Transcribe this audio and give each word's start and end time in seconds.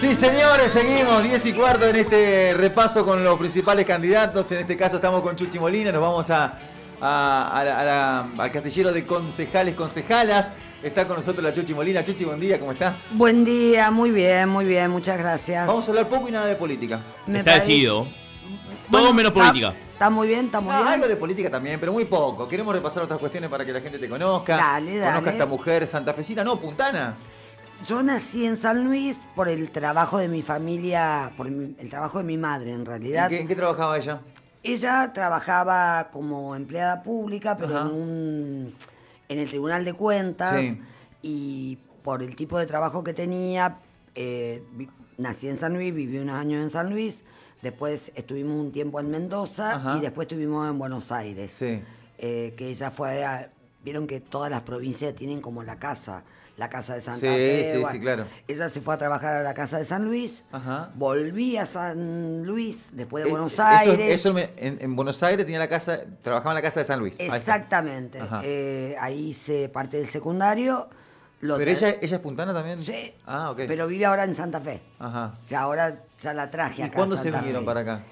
Sí, 0.00 0.14
señores, 0.14 0.72
seguimos 0.72 1.22
10 1.22 1.44
y 1.46 1.52
cuarto 1.52 1.86
en 1.86 1.96
este 1.96 2.54
repaso 2.54 3.04
con 3.04 3.22
los 3.22 3.38
principales 3.38 3.84
candidatos. 3.84 4.50
En 4.52 4.60
este 4.60 4.76
caso 4.76 4.96
estamos 4.96 5.20
con 5.20 5.36
Chuchi 5.36 5.58
Molina, 5.58 5.92
nos 5.92 6.00
vamos 6.00 6.30
a, 6.30 6.58
a- 7.00 7.50
a 7.58 7.64
la- 7.64 7.80
a 7.80 7.84
la- 7.84 8.26
al 8.38 8.50
castillero 8.50 8.92
de 8.92 9.04
concejales, 9.04 9.74
concejalas. 9.74 10.50
Está 10.82 11.06
con 11.06 11.16
nosotros 11.16 11.44
la 11.44 11.52
Chuchi 11.52 11.74
Molina. 11.74 12.02
Chuchi, 12.02 12.24
buen 12.24 12.40
día, 12.40 12.58
¿cómo 12.58 12.72
estás? 12.72 13.14
Buen 13.18 13.44
día, 13.44 13.90
muy 13.90 14.10
bien, 14.10 14.48
muy 14.48 14.64
bien, 14.64 14.90
muchas 14.90 15.18
gracias. 15.18 15.66
Vamos 15.66 15.86
a 15.86 15.90
hablar 15.90 16.08
poco 16.08 16.28
y 16.28 16.32
nada 16.32 16.46
de 16.46 16.56
política. 16.56 17.00
Me 17.26 17.40
Está 17.40 17.50
parece- 17.52 17.66
decidido. 17.66 18.06
Bueno, 18.88 19.06
Todo 19.06 19.14
menos 19.14 19.32
está- 19.32 19.44
política. 19.44 19.74
Está 19.92 20.08
muy 20.10 20.28
bien, 20.28 20.46
está 20.46 20.60
muy 20.60 20.72
Ah, 20.74 20.78
bien. 20.80 20.92
algo 20.94 21.08
de 21.08 21.16
política 21.16 21.50
también, 21.50 21.78
pero 21.78 21.92
muy 21.92 22.06
poco. 22.06 22.48
Queremos 22.48 22.74
repasar 22.74 23.02
otras 23.02 23.20
cuestiones 23.20 23.50
para 23.50 23.66
que 23.66 23.72
la 23.74 23.82
gente 23.82 23.98
te 23.98 24.08
conozca. 24.08 24.56
Dale, 24.56 24.96
dale. 24.96 25.10
Conozca 25.12 25.28
a 25.30 25.32
esta 25.34 25.46
mujer 25.46 25.86
santafesina, 25.86 26.42
no, 26.42 26.58
puntana. 26.58 27.16
Yo 27.86 28.02
nací 28.02 28.44
en 28.44 28.56
San 28.56 28.84
Luis 28.84 29.16
por 29.34 29.48
el 29.48 29.70
trabajo 29.70 30.18
de 30.18 30.28
mi 30.28 30.42
familia, 30.42 31.30
por 31.36 31.46
el 31.46 31.88
trabajo 31.88 32.18
de 32.18 32.24
mi 32.24 32.36
madre 32.36 32.70
en 32.72 32.80
¿En 32.80 32.86
realidad. 32.86 33.28
qué, 33.28 33.40
en 33.40 33.48
qué 33.48 33.56
trabajaba 33.56 33.96
ella? 33.96 34.20
Ella 34.62 35.10
trabajaba 35.14 36.10
como 36.12 36.54
empleada 36.54 37.02
pública, 37.02 37.56
pero 37.56 37.76
Ajá. 37.78 37.88
en, 37.88 37.94
un, 37.94 38.74
en 39.28 39.38
el 39.38 39.48
Tribunal 39.48 39.84
de 39.86 39.94
Cuentas. 39.94 40.60
Sí. 40.60 40.80
Y 41.22 41.78
por 42.02 42.22
el 42.22 42.36
tipo 42.36 42.58
de 42.58 42.66
trabajo 42.66 43.02
que 43.02 43.14
tenía, 43.14 43.78
eh, 44.14 44.62
nací 45.16 45.48
en 45.48 45.56
San 45.56 45.72
Luis, 45.72 45.94
viví 45.94 46.18
unos 46.18 46.36
años 46.36 46.62
en 46.62 46.68
San 46.68 46.90
Luis. 46.90 47.24
Después 47.62 48.12
estuvimos 48.14 48.56
un 48.60 48.72
tiempo 48.72 49.00
en 49.00 49.10
Mendoza 49.10 49.76
Ajá. 49.76 49.96
y 49.96 50.00
después 50.00 50.26
estuvimos 50.26 50.68
en 50.68 50.78
Buenos 50.78 51.10
Aires. 51.12 51.50
Sí. 51.52 51.80
Eh, 52.18 52.54
que 52.58 52.68
ella 52.68 52.90
fue 52.90 53.24
a- 53.24 53.50
Vieron 53.82 54.06
que 54.06 54.20
todas 54.20 54.50
las 54.50 54.60
provincias 54.60 55.14
tienen 55.14 55.40
como 55.40 55.62
la 55.62 55.78
casa, 55.78 56.22
la 56.60 56.68
casa 56.68 56.94
de 56.94 57.00
Santa 57.00 57.18
Sí, 57.18 57.26
Fe. 57.26 57.64
sí, 57.72 57.78
bueno. 57.78 57.90
sí, 57.90 58.00
claro. 58.00 58.24
Ella 58.46 58.68
se 58.68 58.80
fue 58.82 58.94
a 58.94 58.98
trabajar 58.98 59.34
a 59.36 59.42
la 59.42 59.54
casa 59.54 59.78
de 59.78 59.84
San 59.86 60.04
Luis, 60.04 60.44
Ajá. 60.52 60.90
volví 60.94 61.56
a 61.56 61.64
San 61.66 62.44
Luis 62.44 62.88
después 62.92 63.24
de 63.24 63.30
Eh, 63.30 63.32
Buenos 63.32 63.58
Aires. 63.58 64.12
Eso, 64.14 64.32
me- 64.34 64.50
en, 64.56 64.78
en 64.80 64.94
Buenos 64.94 65.22
Aires 65.22 65.46
tenía 65.46 65.58
la 65.58 65.68
casa, 65.68 66.00
trabajaba 66.22 66.50
en 66.52 66.56
la 66.56 66.62
casa 66.62 66.80
de 66.80 66.84
San 66.86 66.98
Luis. 67.00 67.18
Exactamente. 67.18 68.20
Eh, 68.44 68.94
ahí 69.00 69.28
hice 69.30 69.68
parte 69.70 69.96
del 69.96 70.06
secundario. 70.06 70.88
lo 71.40 71.56
Pero 71.56 71.70
ella, 71.70 71.96
ella 72.02 72.16
es 72.16 72.22
puntana 72.22 72.52
también. 72.52 72.82
Sí. 72.82 73.14
Ah, 73.26 73.50
ok. 73.52 73.62
Pero 73.66 73.86
vive 73.86 74.04
ahora 74.04 74.24
en 74.24 74.34
Santa 74.34 74.60
Fe. 74.60 74.82
Ajá. 74.98 75.32
Ya 75.48 75.62
ahora 75.62 76.04
ya 76.20 76.34
la 76.34 76.50
traje 76.50 76.82
¿Y 76.82 76.84
acá. 76.84 76.92
a 76.92 76.96
cuándo 76.96 77.16
se 77.16 77.30
vinieron 77.30 77.62
Fe. 77.62 77.66
para 77.66 77.80
acá? 77.80 78.02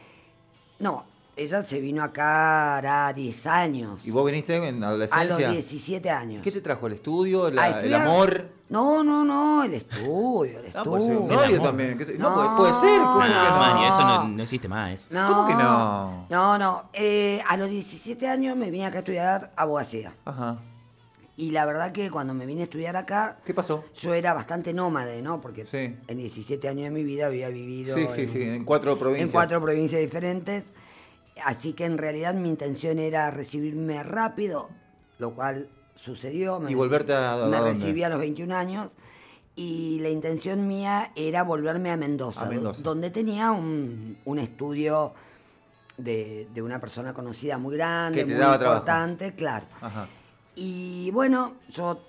No, 0.78 1.04
ella 1.38 1.62
se 1.62 1.80
vino 1.80 2.02
acá 2.02 2.76
hará 2.76 3.12
10 3.12 3.46
años. 3.46 4.00
¿Y 4.04 4.10
vos 4.10 4.26
viniste 4.26 4.56
en 4.56 4.82
A 4.84 4.90
los 4.92 5.10
adolescencia? 5.12 5.50
17 5.50 6.10
años. 6.10 6.42
¿Qué 6.42 6.50
te 6.52 6.60
trajo? 6.60 6.86
¿El 6.88 6.94
estudio? 6.94 7.46
A 7.46 7.50
la- 7.50 7.66
¿El 7.68 7.74
estudiar. 7.76 8.02
amor? 8.02 8.48
No, 8.68 9.02
no, 9.02 9.24
no, 9.24 9.64
el 9.64 9.74
estudio, 9.74 10.58
el 10.60 10.66
Ah, 10.74 10.84
puede 10.84 11.02
ser 11.04 11.12
estudio. 11.12 11.20
un 11.20 11.28
novio 11.28 11.56
amor. 11.56 11.62
también. 11.68 11.96
¿Qué 11.98 12.04
te- 12.04 12.18
No, 12.18 12.28
No, 12.30 12.34
puede, 12.36 12.48
puede 12.56 12.74
ser. 12.74 13.00
¿Cómo 13.00 13.18
No, 13.20 13.28
no, 13.28 13.74
no? 13.74 13.86
Eso 13.88 14.04
no, 14.04 14.28
no 14.28 14.42
existe 14.42 14.68
más. 14.68 15.08
¿Cómo 15.10 15.46
que 15.46 15.54
no? 15.54 16.26
No, 16.28 16.58
no. 16.58 16.90
eh, 16.92 17.40
a 17.48 17.56
los 17.56 17.70
17 17.70 18.26
años 18.28 18.56
me 18.56 18.70
vine 18.70 18.86
acá 18.86 18.96
a 18.96 19.00
estudiar 19.00 19.52
abogacía. 19.56 20.12
Ajá. 20.24 20.58
Y 21.36 21.52
la 21.52 21.64
verdad 21.66 21.92
que 21.92 22.10
cuando 22.10 22.34
me 22.34 22.46
vine 22.46 22.62
a 22.62 22.64
estudiar 22.64 22.96
acá, 22.96 23.38
¿Qué 23.44 23.54
pasó? 23.54 23.84
yo 23.94 24.12
era 24.12 24.34
bastante 24.34 24.72
nómade, 24.74 25.22
¿no? 25.22 25.40
Porque 25.40 25.64
Sí. 25.64 25.94
en 26.08 26.18
17 26.18 26.68
años 26.68 26.82
de 26.86 26.90
mi 26.90 27.04
vida 27.04 27.26
había 27.26 27.48
vivido 27.48 27.94
Sí, 27.94 28.08
sí, 28.12 28.22
en, 28.22 28.28
sí, 28.28 28.42
en 28.42 28.64
cuatro 28.64 28.98
provincias. 28.98 29.28
en 29.28 29.32
cuatro 29.32 29.62
provincias 29.62 30.00
diferentes. 30.00 30.64
Así 31.44 31.72
que 31.72 31.84
en 31.84 31.98
realidad 31.98 32.34
mi 32.34 32.48
intención 32.48 32.98
era 32.98 33.30
recibirme 33.30 34.02
rápido, 34.02 34.68
lo 35.18 35.34
cual 35.34 35.68
sucedió. 35.96 36.60
¿Y 36.68 36.74
volverte 36.74 37.12
a- 37.12 37.32
a 37.34 37.48
Me 37.48 37.56
dónde? 37.56 37.72
recibí 37.74 38.02
a 38.02 38.08
los 38.08 38.18
21 38.18 38.52
años 38.52 38.90
y 39.56 39.98
la 40.00 40.08
intención 40.10 40.66
mía 40.68 41.10
era 41.16 41.42
volverme 41.42 41.90
a 41.90 41.96
Mendoza, 41.96 42.42
A 42.42 42.48
Mendoza. 42.48 42.82
do- 42.82 42.90
donde 42.90 43.10
tenía 43.10 43.50
un, 43.50 44.16
un 44.24 44.38
estudio 44.38 45.12
de, 45.96 46.46
de 46.54 46.62
una 46.62 46.78
persona 46.80 47.12
conocida 47.12 47.58
muy 47.58 47.74
grande, 47.76 48.24
muy 48.24 48.34
trabajo. 48.34 48.64
importante, 48.64 49.34
claro. 49.34 49.66
Ajá. 49.80 50.08
Y 50.54 51.10
bueno, 51.12 51.54
yo 51.70 52.00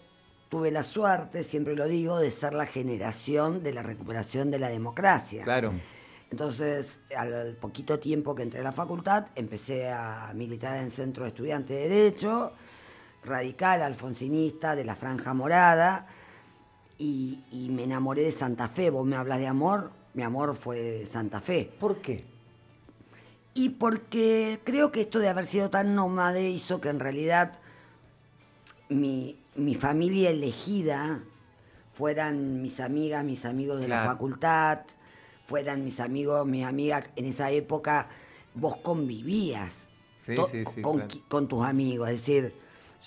tuve 0.50 0.70
la 0.72 0.84
suerte, 0.84 1.44
siempre 1.44 1.76
lo 1.76 1.86
digo, 1.86 2.20
de 2.20 2.30
ser 2.32 2.54
la 2.54 2.66
generación 2.68 3.64
de 3.64 3.74
la 3.74 3.82
recuperación 3.84 4.52
de 4.52 4.60
la 4.60 4.70
democracia. 4.70 5.44
Claro. 5.44 5.74
Entonces, 6.32 7.00
al, 7.18 7.56
poquito 7.60 8.00
tiempo 8.00 8.36
que 8.36 8.44
entré 8.44 8.60
a 8.60 8.64
la 8.64 8.72
facultad, 8.72 9.28
empecé 9.36 9.90
a 9.90 10.32
militar 10.36 10.78
en 10.78 10.86
el 10.86 10.92
Centro 10.92 11.24
de 11.24 11.30
Estudiantes 11.30 11.78
de 11.78 11.90
Derecho, 11.90 12.54
radical, 13.24 13.82
alfonsinista, 13.82 14.76
de 14.76 14.86
la 14.86 14.96
Franja 14.96 15.34
Morada, 15.34 16.08
y, 16.98 17.44
y 17.52 17.70
me 17.70 17.84
enamoré 17.84 18.24
de 18.24 18.32
Santa 18.32 18.68
Fe. 18.68 18.90
Vos 18.90 19.06
me 19.06 19.16
hablas 19.16 19.40
de 19.40 19.48
amor, 19.48 19.92
mi 20.14 20.24
amor 20.24 20.56
fue 20.56 21.06
Santa 21.06 21.42
Fe. 21.42 21.72
¿Por 21.80 21.98
qué? 21.98 22.26
Y 23.54 23.70
porque 23.70 24.60
creo 24.64 24.92
que 24.92 25.02
esto 25.02 25.20
de 25.20 25.30
haber 25.30 25.46
sido 25.46 25.70
tan 25.70 25.96
nómade 25.96 26.50
hizo 26.50 26.80
que 26.80 26.90
en 26.90 27.00
realidad 27.00 27.54
mi, 28.88 29.38
mi 29.56 29.76
familia 29.76 30.30
elegida 30.30 31.22
fueran 31.94 32.62
mis 32.62 32.80
amigas, 32.80 33.26
mis 33.26 33.46
amigos 33.46 33.82
de 33.82 33.88
la 33.88 34.06
facultad, 34.06 34.80
fueran 35.50 35.84
mis 35.84 36.00
amigos, 36.00 36.46
mis 36.46 36.64
amigas. 36.64 37.06
En 37.16 37.26
esa 37.26 37.50
época 37.52 38.08
vos 38.54 38.78
convivías 38.78 39.88
Sí, 40.22 40.36
to- 40.36 40.48
sí, 40.48 40.64
sí, 40.76 40.82
con, 40.82 40.98
claro. 40.98 41.10
qui- 41.10 41.24
con 41.28 41.48
tus 41.48 41.66
amigos. 41.66 42.08
Es 42.10 42.20
decir, 42.22 42.54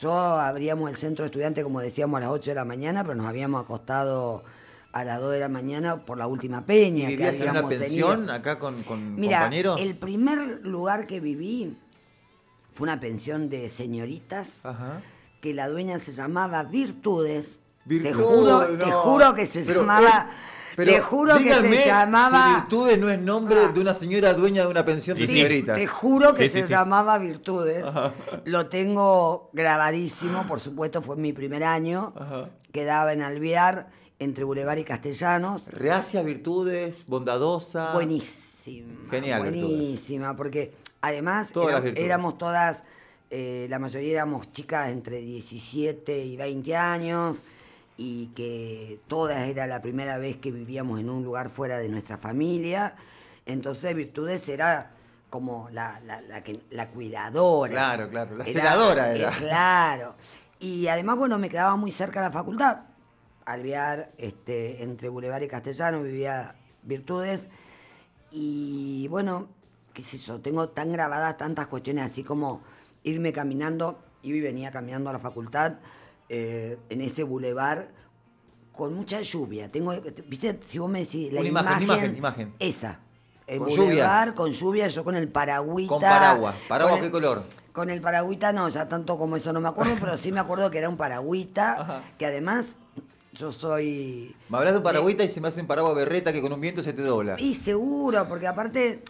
yo 0.01 0.13
abríamos 0.13 0.91
el 0.91 0.97
centro 0.97 1.23
de 1.23 1.27
estudiantes, 1.29 1.63
como 1.63 1.81
decíamos, 1.81 2.19
a 2.19 2.21
las 2.23 2.31
8 2.31 2.51
de 2.51 2.55
la 2.57 2.65
mañana, 2.65 3.05
pero 3.05 3.15
nos 3.15 3.27
habíamos 3.27 3.63
acostado 3.65 4.43
a 4.93 5.05
las 5.05 5.21
2 5.21 5.33
de 5.33 5.41
la 5.41 5.49
mañana 5.49 6.05
por 6.05 6.19
la 6.19 6.27
última 6.27 6.61
¿Y 6.61 6.63
peña. 6.65 7.03
que 7.09 7.17
vivías 7.17 7.41
en 7.41 7.51
una 7.51 7.69
pensión 7.69 8.17
tenido. 8.21 8.33
acá 8.35 8.59
con, 8.59 8.83
con 8.83 9.15
Mira, 9.15 9.41
compañeros? 9.43 9.81
el 9.81 9.95
primer 9.97 10.61
lugar 10.67 11.07
que 11.07 11.21
viví 11.21 11.77
fue 12.75 12.87
una 12.87 12.99
pensión 13.01 13.49
de 13.51 13.69
señoritas 13.69 14.65
Ajá. 14.65 15.01
que 15.41 15.55
la 15.55 15.69
dueña 15.69 15.99
se 16.01 16.13
llamaba 16.13 16.65
Virtudes. 16.65 17.61
te 17.87 17.99
Virtud, 17.99 18.23
juro, 18.23 18.79
te 18.79 18.91
juro 18.91 19.35
que 19.35 19.47
se 19.47 19.63
Pero, 19.65 19.81
llamaba. 19.83 20.29
eh, 20.31 20.35
pero 20.77 20.93
te 20.93 21.01
juro 21.01 21.37
que 21.39 21.53
se 21.55 21.87
llamaba. 21.87 22.47
Si 22.49 22.55
Virtudes 22.61 22.99
no 22.99 23.09
es 23.11 23.21
nombre 23.21 23.59
Ah. 23.67 23.73
de 23.73 23.81
una 23.81 23.95
señora 23.95 24.35
dueña 24.35 24.63
de 24.63 24.69
una 24.69 24.85
pensión 24.85 25.17
de 25.19 25.27
Sí, 25.27 25.35
señoritas. 25.35 25.77
Te 25.79 25.87
juro 25.87 26.35
que 26.35 26.45
Sí, 26.49 26.61
se 26.61 26.63
sí. 26.65 26.69
llamaba 26.71 27.19
Virtudes. 27.19 27.85
Lo 28.45 28.67
tengo 28.67 29.51
grabadísimo, 29.53 30.47
por 30.47 30.61
supuesto, 30.61 31.03
fue 31.03 31.17
mi 31.17 31.33
primer 31.33 31.65
año. 31.65 32.13
Ajá. 32.17 32.51
Quedaba 32.73 33.13
en 33.13 33.23
Alvear, 33.23 33.89
entre 34.19 34.45
Boulevard 34.45 34.79
y 34.79 34.85
Castellanos. 34.85 35.67
Reacia, 35.69 36.23
virtudes, 36.23 37.05
bondadosa. 37.07 37.93
Buenísima. 37.93 38.93
Genial, 39.11 39.41
Buenísima, 39.41 40.37
porque 40.37 40.73
además 41.01 41.51
Todas 41.53 41.85
era- 41.85 42.01
éramos 42.01 42.39
todas, 42.39 42.83
eh, 43.31 43.67
la 43.69 43.79
mayoría 43.79 44.13
éramos 44.13 44.51
chicas 44.53 44.91
entre 44.91 45.19
17 45.19 46.25
y 46.25 46.37
20 46.37 46.77
años 46.77 47.39
y 47.97 48.29
que 48.29 49.01
todas 49.09 49.49
era 49.49 49.67
la 49.67 49.83
primera 49.83 50.19
vez 50.19 50.37
que 50.37 50.51
vivíamos 50.51 51.01
en 51.01 51.11
un 51.11 51.25
lugar 51.25 51.51
fuera 51.51 51.79
de 51.79 51.89
nuestra 51.89 52.19
familia. 52.19 52.97
Entonces 53.47 53.95
Virtudes 53.95 54.49
era 54.49 54.93
como 55.31 55.69
la, 55.71 56.01
la, 56.01 56.21
la 56.21 56.43
que, 56.43 56.61
la 56.71 56.89
cuidadora. 56.91 57.73
Claro, 57.73 58.09
claro, 58.11 58.37
la 58.37 58.45
celadora 58.45 59.15
era. 59.15 59.31
eh, 59.31 59.35
claro. 59.39 60.15
Y 60.59 60.87
además, 60.89 61.17
bueno, 61.17 61.39
me 61.39 61.49
quedaba 61.49 61.75
muy 61.77 61.91
cerca 61.91 62.21
de 62.21 62.27
la 62.29 62.33
facultad. 62.33 62.81
Alvear, 63.45 64.13
este, 64.19 64.83
entre 64.83 65.09
Boulevard 65.09 65.43
y 65.43 65.49
Castellano, 65.49 66.03
vivía 66.03 66.55
Virtudes. 66.83 67.49
Y 68.31 69.09
bueno, 69.09 69.49
qué 69.93 70.03
sé 70.03 70.19
yo, 70.19 70.41
tengo 70.41 70.69
tan 70.69 70.93
grabadas 70.93 71.37
tantas 71.37 71.67
cuestiones 71.67 72.11
así 72.11 72.23
como 72.23 72.63
irme 73.03 73.33
caminando, 73.33 73.99
iba 74.23 74.37
y 74.37 74.41
venía 74.41 74.71
caminando 74.71 75.11
a 75.11 75.15
la 75.15 75.19
facultad 75.19 75.75
eh, 76.35 76.79
en 76.89 77.01
ese 77.03 77.23
bulevar 77.25 77.89
con 78.73 78.95
mucha 78.95 79.21
lluvia. 79.21 79.71
Tengo, 79.71 79.93
viste, 80.29 80.59
si 80.65 80.79
vos 80.79 80.91
me 80.91 81.01
decís 81.01 81.31
la 81.31 81.41
Una 81.41 81.49
imagen, 81.51 81.83
imagen, 81.83 82.17
imagen. 82.17 82.55
esa. 82.59 83.01
El 83.47 83.59
Con 83.59 83.69
bulevar 83.69 84.29
lluvia. 84.29 84.35
con 84.35 84.53
lluvia, 84.53 84.89
yo 84.89 85.05
con 85.05 85.15
el 85.15 85.29
paragüita. 85.29 85.89
Con 85.91 86.01
paraguas. 86.01 86.55
¿Paraguas 86.69 87.01
qué 87.03 87.11
color? 87.11 87.45
Con 87.73 87.91
el 87.91 88.01
paragüita 88.01 88.53
no, 88.53 88.69
ya 88.71 88.89
tanto 88.89 89.19
como 89.19 89.37
eso 89.37 89.53
no 89.53 89.61
me 89.61 89.69
acuerdo, 89.69 89.95
pero 90.01 90.17
sí 90.17 90.33
me 90.33 90.41
acuerdo 90.41 90.71
que 90.71 90.79
era 90.79 90.89
un 90.89 90.97
paragüita, 90.97 91.73
Ajá. 91.81 92.03
que 92.19 92.25
además 92.25 92.77
yo 93.35 93.53
soy... 93.53 94.35
Me 94.49 94.57
hablas 94.57 94.73
de 94.73 94.79
un 94.79 94.85
paragüita 94.85 95.25
y 95.25 95.29
se 95.29 95.41
me 95.43 95.49
hace 95.49 95.61
un 95.61 95.67
paraguas 95.67 95.95
berreta 95.95 96.33
que 96.33 96.41
con 96.41 96.53
un 96.53 96.61
viento 96.63 96.83
se 96.83 96.95
te 96.95 97.03
dobla. 97.03 97.37
Y 97.39 97.55
seguro, 97.57 98.27
porque 98.27 98.47
aparte 98.47 99.03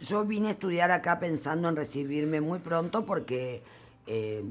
yo 0.00 0.24
vine 0.24 0.48
a 0.48 0.50
estudiar 0.52 0.90
acá 0.90 1.20
pensando 1.20 1.68
en 1.68 1.76
recibirme 1.76 2.40
muy 2.40 2.58
pronto 2.58 3.04
porque 3.06 3.62
eh, 4.06 4.42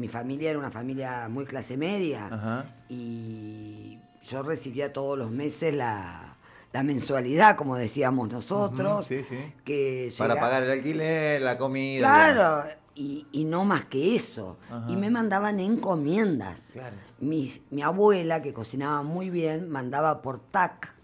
mi 0.00 0.08
familia 0.08 0.50
era 0.50 0.58
una 0.58 0.70
familia 0.70 1.28
muy 1.28 1.44
clase 1.44 1.76
media 1.76 2.26
Ajá. 2.26 2.64
y 2.88 3.98
yo 4.22 4.42
recibía 4.42 4.92
todos 4.92 5.18
los 5.18 5.30
meses 5.30 5.74
la, 5.74 6.36
la 6.72 6.82
mensualidad, 6.82 7.56
como 7.56 7.76
decíamos 7.76 8.30
nosotros. 8.30 9.04
Sí, 9.06 9.22
sí. 9.22 9.38
Que 9.64 10.12
Para 10.18 10.34
pagar 10.36 10.64
el 10.64 10.70
alquiler, 10.70 11.42
la 11.42 11.58
comida. 11.58 12.00
Claro, 12.00 12.64
y, 12.94 13.26
y 13.32 13.44
no 13.44 13.64
más 13.64 13.84
que 13.84 14.16
eso. 14.16 14.56
Ajá. 14.70 14.86
Y 14.88 14.96
me 14.96 15.10
mandaban 15.10 15.60
encomiendas. 15.60 16.70
Claro. 16.72 16.96
Mi, 17.18 17.52
mi 17.70 17.82
abuela, 17.82 18.42
que 18.42 18.52
cocinaba 18.52 19.02
muy 19.02 19.30
bien, 19.30 19.68
mandaba 19.68 20.22
por 20.22 20.40
TAC 20.40 20.94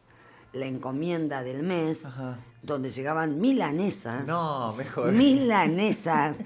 la 0.52 0.66
encomienda 0.66 1.42
del 1.42 1.62
mes, 1.62 2.06
Ajá. 2.06 2.38
Donde 2.66 2.90
llegaban 2.90 3.40
milanesas. 3.40 4.26
No, 4.26 4.72
mejor. 4.74 5.12
Milanesas 5.12 6.36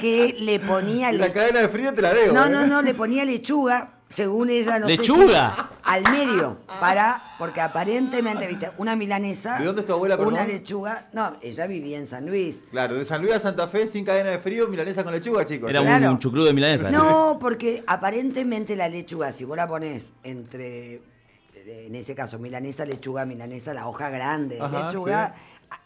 que 0.00 0.34
le 0.38 0.58
ponía 0.60 1.12
La 1.12 1.30
cadena 1.32 1.60
de 1.60 1.68
frío 1.68 1.92
te 1.94 2.02
la 2.02 2.12
debo. 2.14 2.32
No, 2.34 2.46
¿eh? 2.46 2.50
no, 2.50 2.66
no, 2.66 2.82
le 2.82 2.94
ponía 2.94 3.24
lechuga, 3.24 4.00
según 4.08 4.48
ella, 4.48 4.78
no 4.78 4.86
sé 4.88 4.94
si- 4.94 4.98
¿Lechuga? 5.02 5.70
al 5.84 6.02
medio, 6.10 6.58
para, 6.80 7.22
porque 7.38 7.60
aparentemente, 7.60 8.46
viste, 8.46 8.70
una 8.78 8.96
milanesa. 8.96 9.58
¿De 9.58 9.64
dónde 9.66 9.82
es 9.82 9.86
tu 9.86 9.92
abuela, 9.92 10.16
Una 10.16 10.24
perdón? 10.40 10.48
lechuga. 10.48 11.08
No, 11.12 11.36
ella 11.42 11.66
vivía 11.66 11.98
en 11.98 12.06
San 12.06 12.26
Luis. 12.26 12.56
Claro, 12.70 12.94
de 12.94 13.04
San 13.04 13.20
Luis 13.22 13.34
a 13.34 13.40
Santa 13.40 13.68
Fe 13.68 13.86
sin 13.86 14.04
cadena 14.04 14.30
de 14.30 14.38
frío, 14.38 14.68
milanesa 14.68 15.04
con 15.04 15.12
lechuga, 15.12 15.44
chicos. 15.44 15.68
Era 15.70 15.80
¿eh? 15.80 15.82
un, 15.82 15.86
Claro. 15.88 16.10
un 16.12 16.18
chucrú 16.18 16.44
de 16.44 16.52
milanesa. 16.54 16.90
No, 16.90 17.38
porque 17.40 17.84
aparentemente 17.86 18.74
la 18.76 18.88
lechuga, 18.88 19.32
si 19.32 19.44
vos 19.44 19.56
la 19.56 19.66
pones 19.68 20.06
entre, 20.24 21.02
en 21.66 21.94
ese 21.94 22.14
caso, 22.14 22.38
milanesa, 22.38 22.84
lechuga, 22.86 23.24
milanesa, 23.26 23.72
la 23.74 23.86
hoja 23.86 24.08
grande 24.10 24.56
de 24.56 24.62
Ajá, 24.62 24.86
lechuga, 24.88 25.34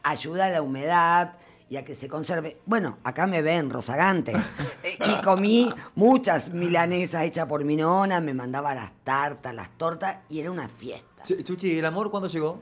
ayuda 0.03 0.47
a 0.47 0.51
la 0.51 0.63
humedad 0.63 1.35
y 1.69 1.77
a 1.77 1.85
que 1.85 1.95
se 1.95 2.09
conserve. 2.09 2.59
Bueno, 2.67 2.99
acá 3.05 3.27
me 3.27 3.43
ven, 3.43 3.71
rozagante. 3.71 4.33
Eh, 4.85 4.99
y 4.99 5.23
comí 5.23 5.73
muchas 5.95 6.53
milanesas 6.53 7.23
hechas 7.23 7.47
por 7.47 7.65
mi 7.65 7.77
nona, 7.77 8.21
me 8.21 8.35
mandaba 8.35 8.75
las 8.75 8.91
tartas, 9.05 9.55
las 9.55 9.71
tortas, 9.79 10.17
y 10.29 10.41
era 10.41 10.51
una 10.51 10.69
fiesta. 10.69 11.23
Ch- 11.25 11.45
Chuchi, 11.45 11.79
¿el 11.79 11.87
amor 11.87 12.11
cuándo 12.11 12.29
llegó? 12.29 12.61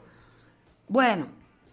Bueno, 0.86 1.28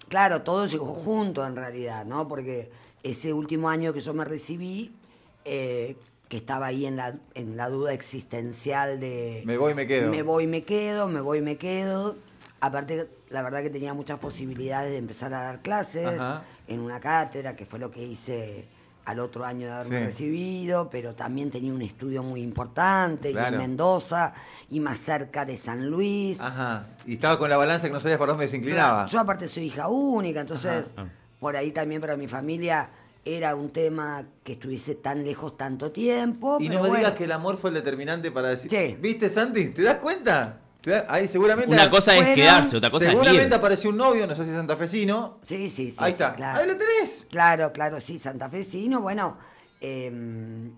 claro, 0.07 0.43
todo 0.43 0.65
llegó 0.67 0.85
junto 0.85 1.45
en 1.45 1.57
realidad, 1.57 2.05
¿no? 2.05 2.29
Porque 2.29 2.71
ese 3.03 3.33
último 3.33 3.69
año 3.69 3.91
que 3.91 3.99
yo 3.99 4.13
me 4.13 4.23
recibí, 4.23 4.95
eh, 5.43 5.97
que 6.29 6.37
estaba 6.37 6.67
ahí 6.67 6.85
en 6.85 6.95
la, 6.95 7.15
en 7.33 7.57
la 7.57 7.67
duda 7.69 7.91
existencial 7.91 9.01
de... 9.01 9.43
Me 9.45 9.57
voy, 9.57 9.73
me 9.73 9.85
quedo. 9.85 10.09
Me 10.09 10.23
voy, 10.23 10.47
me 10.47 10.63
quedo, 10.63 11.09
me 11.09 11.19
voy, 11.19 11.41
me 11.41 11.57
quedo. 11.57 12.15
Aparte, 12.59 13.07
la 13.29 13.41
verdad 13.41 13.61
que 13.61 13.69
tenía 13.69 13.93
muchas 13.93 14.19
posibilidades 14.19 14.91
de 14.91 14.97
empezar 14.97 15.33
a 15.33 15.43
dar 15.43 15.61
clases 15.61 16.07
Ajá. 16.19 16.43
en 16.67 16.79
una 16.79 16.99
cátedra, 16.99 17.55
que 17.55 17.65
fue 17.65 17.77
lo 17.79 17.91
que 17.91 18.03
hice 18.03 18.67
al 19.05 19.19
otro 19.21 19.45
año 19.45 19.67
de 19.67 19.73
haberme 19.73 19.99
Sí. 19.99 20.05
recibido, 20.05 20.89
pero 20.89 21.15
también 21.15 21.49
tenía 21.49 21.71
un 21.73 21.81
estudio 21.81 22.23
muy 22.23 22.41
importante 22.41 23.31
y 23.31 23.37
en 23.37 23.57
Mendoza 23.57 24.33
y 24.69 24.79
más 24.81 24.97
cerca 24.97 25.45
de 25.45 25.55
San 25.55 25.89
Luis. 25.89 26.41
Ajá. 26.41 26.87
Y 27.05 27.13
estaba 27.13 27.39
con 27.39 27.49
la 27.49 27.55
balanza 27.57 27.87
que 27.87 27.93
no 27.93 27.99
sabías 28.01 28.19
para 28.19 28.33
dónde 28.33 28.47
se 28.49 28.57
inclinaba. 28.57 29.05
Yo 29.05 29.19
aparte 29.19 29.47
soy 29.47 29.65
hija 29.67 29.87
única, 29.87 30.41
entonces 30.41 30.87
Ajá. 30.97 31.07
por 31.39 31.55
ahí 31.55 31.71
también 31.71 32.01
para 32.01 32.17
mi 32.17 32.27
familia 32.27 32.89
era 33.23 33.55
un 33.55 33.69
tema 33.69 34.25
que 34.43 34.53
estuviese 34.53 34.95
tan 34.95 35.23
lejos 35.23 35.55
tanto 35.57 35.91
tiempo. 35.91 36.57
Y 36.59 36.67
pero 36.67 36.79
no 36.79 36.83
me 36.83 36.89
bueno. 36.89 37.03
digas 37.05 37.17
que 37.17 37.23
el 37.25 37.31
amor 37.31 37.57
fue 37.57 37.69
el 37.69 37.75
determinante 37.75 38.29
para 38.31 38.49
decir. 38.49 38.69
Sí. 38.69 38.97
¿Viste, 38.99 39.29
Santi? 39.29 39.69
¿Te 39.69 39.83
das 39.83 39.97
cuenta? 39.97 40.59
¿Te 40.87 40.93
das- 40.93 41.05
Ahí 41.09 41.27
seguramente. 41.27 41.69
Una 41.75 41.89
cosa 41.89 42.13
es 42.15 42.21
Bueno, 42.21 42.35
quedarse, 42.35 42.77
otra 42.77 42.89
cosa 42.89 43.03
es 43.03 43.11
seguramente 43.11 43.47
ir. 43.47 43.53
apareció 43.53 43.89
un 43.89 43.97
novio, 43.97 44.25
no 44.25 44.33
sé 44.35 44.45
si 44.45 44.51
santafesino. 44.51 45.37
Sí, 45.43 45.69
sí, 45.69 45.91
sí. 45.91 45.95
Ahí 45.97 46.11
sí, 46.11 46.13
está. 46.13 46.33
claro. 46.33 46.61
Ahí 46.61 46.65
lo 46.65 46.77
tenés. 46.77 47.25
Claro, 47.29 47.73
claro, 47.73 47.99
sí, 47.99 48.17
Santa 48.19 48.49
Fe, 48.49 48.63
sí, 48.63 48.87
no, 48.87 49.01
bueno, 49.01 49.37
eh, 49.81 50.69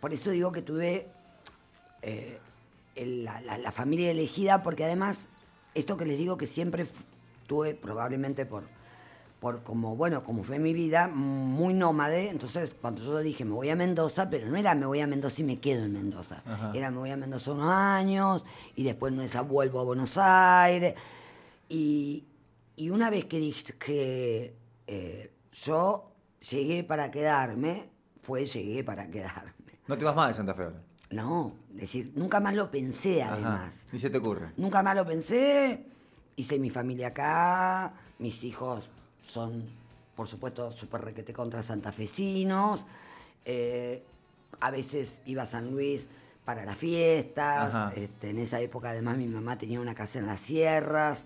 por 0.00 0.14
eso 0.14 0.30
digo 0.30 0.50
que 0.50 0.62
tuve 0.62 1.08
eh, 2.00 2.38
el- 2.94 3.22
la, 3.26 3.42
la- 3.42 3.58
la 3.58 3.70
familia 3.70 4.10
elegida, 4.10 4.62
porque 4.62 4.84
además, 4.84 5.28
esto 5.74 5.98
que 5.98 6.06
les 6.06 6.16
digo 6.16 6.38
que 6.38 6.46
siempre 6.46 6.86
tuve, 7.46 7.74
probablemente 7.74 8.46
por, 8.46 8.64
por 9.40 9.62
como, 9.62 9.96
bueno, 9.96 10.22
como 10.22 10.42
fue 10.42 10.58
mi 10.58 10.74
vida, 10.74 11.08
muy 11.08 11.72
nómade, 11.72 12.28
entonces 12.28 12.76
cuando 12.78 13.02
yo 13.02 13.18
dije 13.20 13.44
me 13.46 13.52
voy 13.52 13.70
a 13.70 13.74
Mendoza, 13.76 14.28
pero 14.28 14.46
no 14.48 14.56
era 14.56 14.74
me 14.74 14.84
voy 14.84 15.00
a 15.00 15.06
Mendoza 15.06 15.40
y 15.40 15.44
me 15.44 15.58
quedo 15.58 15.84
en 15.84 15.92
Mendoza, 15.94 16.42
Ajá. 16.44 16.72
era 16.74 16.90
me 16.90 16.98
voy 16.98 17.10
a 17.10 17.16
Mendoza 17.16 17.52
unos 17.52 17.70
años 17.70 18.44
y 18.76 18.84
después 18.84 19.14
no 19.14 19.22
esa 19.22 19.40
vuelvo 19.40 19.80
a 19.80 19.84
Buenos 19.84 20.18
Aires. 20.18 20.94
Y, 21.70 22.26
y 22.76 22.90
una 22.90 23.08
vez 23.08 23.24
que 23.24 23.38
dije 23.38 23.72
que 23.78 24.54
eh, 24.86 25.32
yo 25.52 26.12
llegué 26.50 26.84
para 26.84 27.10
quedarme, 27.10 27.88
fue 28.22 28.44
llegué 28.44 28.84
para 28.84 29.08
quedarme. 29.08 29.52
No 29.86 29.96
te 29.96 30.04
vas 30.04 30.14
más 30.14 30.28
de 30.28 30.34
Santa 30.34 30.52
Fe 30.54 30.64
ahora. 30.64 30.82
No, 31.10 31.54
es 31.74 31.80
decir, 31.80 32.12
nunca 32.14 32.40
más 32.40 32.54
lo 32.54 32.70
pensé 32.70 33.22
Ajá. 33.22 33.32
además. 33.34 33.74
Ni 33.90 33.98
se 33.98 34.10
te 34.10 34.18
ocurre. 34.18 34.50
Nunca 34.56 34.82
más 34.82 34.94
lo 34.94 35.06
pensé. 35.06 35.86
Hice 36.36 36.58
mi 36.58 36.70
familia 36.70 37.08
acá. 37.08 37.94
Mis 38.18 38.44
hijos 38.44 38.88
son, 39.22 39.64
por 40.16 40.26
supuesto, 40.28 40.72
súper 40.72 41.02
requete 41.02 41.32
contra 41.32 41.62
santafesinos. 41.62 42.84
Eh, 43.44 44.02
a 44.60 44.70
veces 44.70 45.20
iba 45.26 45.42
a 45.42 45.46
San 45.46 45.70
Luis 45.70 46.06
para 46.44 46.64
las 46.64 46.76
fiestas. 46.78 47.96
Este, 47.96 48.30
en 48.30 48.38
esa 48.38 48.60
época, 48.60 48.90
además, 48.90 49.16
mi 49.16 49.26
mamá 49.26 49.56
tenía 49.58 49.80
una 49.80 49.94
casa 49.94 50.18
en 50.18 50.26
las 50.26 50.40
sierras. 50.40 51.24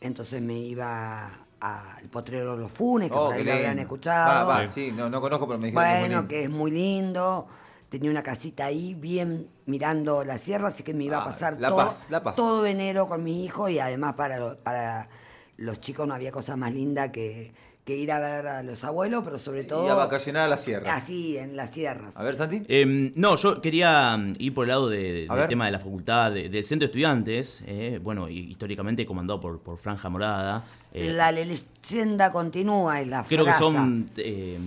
Entonces 0.00 0.42
me 0.42 0.58
iba 0.58 1.30
al 1.60 2.04
potrero 2.10 2.54
de 2.54 2.62
los 2.62 2.70
Funes, 2.72 3.08
que 3.10 3.16
Oh, 3.16 3.26
por 3.26 3.34
ahí 3.34 3.44
lo 3.44 3.52
habían 3.52 3.78
escuchado. 3.78 4.46
Va, 4.46 4.58
va, 4.60 4.66
sí, 4.68 4.92
no, 4.92 5.08
no 5.08 5.20
conozco, 5.20 5.46
pero 5.48 5.58
me 5.58 5.68
dijeron 5.68 5.82
que 5.82 5.92
es 5.92 5.98
muy 5.98 5.98
Bueno, 6.00 6.14
lindo. 6.20 6.28
que 6.28 6.42
es 6.44 6.50
muy 6.50 6.70
lindo. 6.70 7.46
Tenía 7.88 8.10
una 8.10 8.22
casita 8.22 8.66
ahí, 8.66 8.94
bien 8.94 9.48
mirando 9.64 10.22
la 10.24 10.38
sierra, 10.38 10.68
así 10.68 10.82
que 10.82 10.92
me 10.92 11.04
iba 11.04 11.18
Ah, 11.18 11.22
a 11.22 11.24
pasar 11.24 11.58
La 11.60 11.68
todo, 11.68 11.78
Paz, 11.78 12.06
La 12.10 12.22
Paz. 12.22 12.34
todo 12.34 12.66
enero 12.66 13.08
con 13.08 13.22
mi 13.24 13.44
hijo 13.44 13.68
y 13.68 13.78
además 13.78 14.14
para 14.16 15.08
los 15.56 15.80
chicos 15.80 16.06
no 16.06 16.14
había 16.14 16.32
cosa 16.32 16.56
más 16.56 16.72
linda 16.72 17.10
que, 17.12 17.52
que 17.84 17.96
ir 17.96 18.10
a 18.12 18.18
ver 18.18 18.46
a 18.46 18.62
los 18.62 18.82
abuelos, 18.84 19.22
pero 19.24 19.38
sobre 19.38 19.64
todo 19.64 19.86
Y 19.86 19.88
a 19.88 19.94
vacacionar 19.94 20.42
a 20.42 20.48
la 20.48 20.58
sierra. 20.58 20.94
así, 20.94 21.38
en 21.38 21.56
las 21.56 21.70
sierras. 21.70 22.16
A 22.16 22.22
ver, 22.22 22.36
Santi. 22.36 22.62
Eh, 22.68 23.12
no, 23.14 23.36
yo 23.36 23.60
quería 23.60 24.16
mm, 24.16 24.34
ir 24.38 24.52
por 24.54 24.64
el 24.64 24.68
lado 24.68 24.88
de- 24.88 25.12
del 25.26 25.28
ver. 25.28 25.48
tema 25.48 25.66
de 25.66 25.72
la 25.72 25.78
facultad, 25.78 26.32
de- 26.32 26.48
del 26.48 26.64
centro 26.64 26.86
de 26.86 26.90
estudiantes, 26.90 27.62
eh, 27.66 28.00
bueno, 28.02 28.28
y- 28.28 28.50
históricamente 28.50 29.06
comandado 29.06 29.40
por, 29.40 29.60
por 29.60 29.78
Franja 29.78 30.08
Morada. 30.08 30.64
eh, 30.92 31.10
la 31.12 31.30
leyenda 31.32 32.30
continúa 32.32 33.00
es 33.00 33.08
la 33.08 33.22
creo 33.24 33.44
que 33.44 33.52
son... 33.54 34.10
eh, 34.16 34.58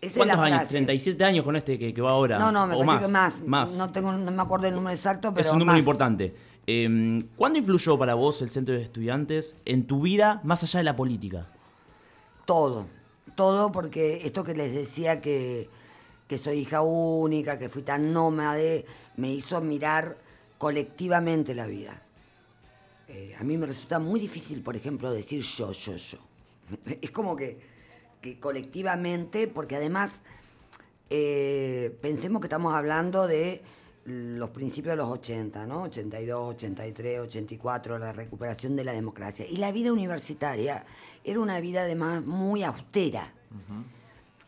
Esa 0.00 0.06
es 0.06 0.16
¿Cuántos 0.16 0.38
años? 0.38 0.56
frase. 0.58 0.70
37 0.72 1.24
años 1.24 1.44
con 1.44 1.56
este 1.56 1.78
que, 1.78 1.94
que 1.94 2.00
va 2.02 2.10
ahora. 2.10 2.38
No, 2.38 2.50
no, 2.52 2.66
me 2.66 2.74
o 2.76 2.84
parece 2.84 3.08
más, 3.08 3.34
que 3.34 3.44
más. 3.48 3.72
No, 3.72 3.90
tengo, 3.90 4.12
no 4.12 4.30
me 4.30 4.42
acuerdo 4.42 4.66
el 4.68 4.74
número 4.74 4.94
exacto, 4.94 5.32
pero 5.32 5.46
es 5.46 5.52
un 5.52 5.58
número 5.60 5.72
más. 5.74 5.78
importante. 5.80 6.34
Eh, 6.66 7.24
¿Cuándo 7.36 7.58
influyó 7.58 7.98
para 7.98 8.14
vos 8.14 8.40
el 8.42 8.50
centro 8.50 8.74
de 8.74 8.82
estudiantes 8.82 9.56
en 9.64 9.86
tu 9.86 10.02
vida 10.02 10.40
más 10.44 10.62
allá 10.62 10.78
de 10.78 10.84
la 10.84 10.96
política? 10.96 11.48
Todo, 12.46 12.86
todo 13.34 13.72
porque 13.72 14.26
esto 14.26 14.44
que 14.44 14.54
les 14.54 14.72
decía 14.74 15.20
que, 15.20 15.68
que 16.28 16.38
soy 16.38 16.60
hija 16.60 16.80
única, 16.82 17.58
que 17.58 17.68
fui 17.68 17.82
tan 17.82 18.12
nómade, 18.12 18.86
me 19.16 19.32
hizo 19.32 19.60
mirar 19.60 20.18
colectivamente 20.58 21.54
la 21.54 21.66
vida. 21.66 22.02
Eh, 23.08 23.34
a 23.38 23.44
mí 23.44 23.56
me 23.58 23.66
resulta 23.66 23.98
muy 23.98 24.18
difícil, 24.18 24.62
por 24.62 24.76
ejemplo, 24.76 25.12
decir 25.12 25.42
yo, 25.42 25.72
yo, 25.72 25.96
yo. 25.96 26.18
Es 27.02 27.10
como 27.10 27.36
que, 27.36 27.60
que 28.22 28.40
colectivamente, 28.40 29.48
porque 29.48 29.76
además 29.76 30.22
eh, 31.10 31.96
pensemos 32.00 32.40
que 32.40 32.46
estamos 32.46 32.74
hablando 32.74 33.26
de 33.26 33.62
los 34.06 34.50
principios 34.50 34.92
de 34.92 34.96
los 34.96 35.08
80, 35.08 35.66
¿no? 35.66 35.82
82, 35.84 36.54
83, 36.54 37.20
84, 37.20 37.98
la 37.98 38.12
recuperación 38.12 38.76
de 38.76 38.84
la 38.84 38.92
democracia. 38.92 39.46
Y 39.48 39.56
la 39.56 39.72
vida 39.72 39.92
universitaria 39.92 40.84
era 41.24 41.40
una 41.40 41.58
vida 41.60 41.82
además 41.82 42.24
muy 42.24 42.62
austera. 42.62 43.32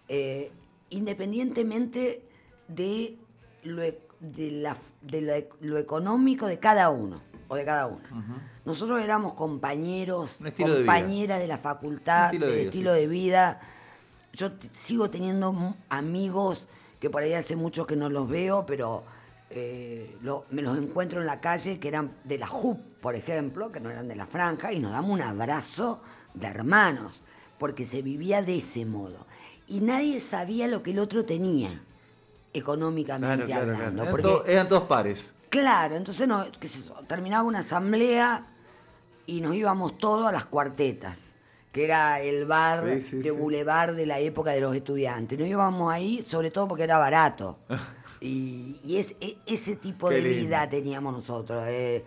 Eh, 0.09 0.53
independientemente 0.91 2.23
de, 2.69 3.17
lo, 3.65 3.83
e- 3.83 3.99
de, 4.21 4.51
la- 4.53 4.77
de 5.03 5.21
lo, 5.21 5.33
e- 5.33 5.49
lo 5.61 5.79
económico 5.79 6.47
de 6.47 6.59
cada 6.59 6.91
uno 6.91 7.21
o 7.49 7.57
de 7.57 7.65
cada 7.65 7.87
una. 7.87 8.45
Nosotros 8.65 9.01
éramos 9.01 9.35
compañeros, 9.35 10.39
de 10.41 10.53
compañeras 10.53 11.41
de, 11.41 11.47
la 11.47 11.59
facultad, 11.59 12.27
estilo 12.35 12.47
de 12.47 12.53
vida, 12.57 12.63
estilo 12.67 12.95
sí, 12.95 13.01
de 13.01 13.07
vida. 13.07 13.61
Yo 14.33 14.51
sigo 14.73 15.11
teniendo 15.11 15.75
amigos 15.89 16.67
que 17.01 17.09
por 17.11 17.23
ahí 17.23 17.33
hace 17.33 17.57
mucho 17.57 17.87
que 17.87 17.97
no 17.97 18.09
los 18.11 18.29
veo, 18.29 18.67
pero 18.67 19.05
eh, 19.51 20.17
lo- 20.23 20.45
me 20.51 20.63
los 20.63 20.77
encuentro 20.79 21.21
en 21.21 21.27
la 21.27 21.41
calle 21.41 21.79
que 21.79 21.89
eran 21.89 22.13
de 22.25 22.39
la 22.39 22.47
JUP, 22.47 22.79
por 23.01 23.15
ejemplo, 23.15 23.71
que 23.71 23.81
no 23.81 23.91
eran 23.91 24.09
de 24.09 24.17
la 24.17 24.27
franja, 24.27 24.73
y 24.73 24.81
nos 24.81 24.91
damos 24.93 25.11
un 25.11 25.23
abrazo 25.23 26.03
de 26.35 26.47
hermanos, 26.49 27.23
porque 27.59 27.87
se 27.87 28.03
vivía 28.03 28.43
de 28.43 28.57
ese 28.57 28.85
modo. 28.85 29.27
Y 29.69 29.81
nadie 29.81 30.21
sabía 30.21 30.67
lo 30.69 30.83
que 30.83 30.91
el 30.91 30.99
otro 30.99 31.25
tenía, 31.25 31.83
económicamente 32.53 33.45
Claro, 33.47 33.65
claro, 33.65 33.79
claro. 33.79 33.87
hablando. 33.87 34.03
Eran, 34.19 34.23
to- 34.23 34.47
eran 34.47 34.69
todos 34.69 34.85
pares. 34.85 35.33
Claro, 35.49 35.97
entonces 35.97 36.27
no, 36.27 36.45
qué 36.59 36.69
sé 36.69 36.87
yo, 36.89 36.95
terminaba 37.07 37.45
una 37.45 37.61
asamblea 37.61 38.47
y 39.27 39.41
nos 39.41 39.55
íbamos 39.55 39.97
todos 39.99 40.27
a 40.27 40.33
las 40.33 40.45
cuartetas, 40.45 41.19
que 41.73 41.85
era 41.85 42.21
el 42.21 42.47
bar 42.47 42.81
Sí, 42.81 43.01
sí, 43.01 43.17
de 43.19 43.23
sí. 43.25 43.31
Boulevard 43.31 43.95
de 43.95 44.07
la 44.07 44.19
época 44.19 44.51
de 44.51 44.61
los 44.61 44.75
estudiantes. 44.75 45.39
Nos 45.39 45.49
íbamos 45.49 45.93
ahí 45.93 46.23
sobre 46.23 46.51
todo 46.51 46.67
porque 46.69 46.85
era 46.85 46.99
barato. 46.99 47.59
y 48.21 48.81
y 48.85 48.97
es, 48.97 49.17
e- 49.21 49.37
ese 49.47 49.77
tipo 49.77 50.09
Qué 50.09 50.17
de 50.17 50.23
lindo. 50.23 50.47
vida 50.47 50.69
teníamos 50.69 51.13
nosotros. 51.13 51.65
eh. 51.69 52.05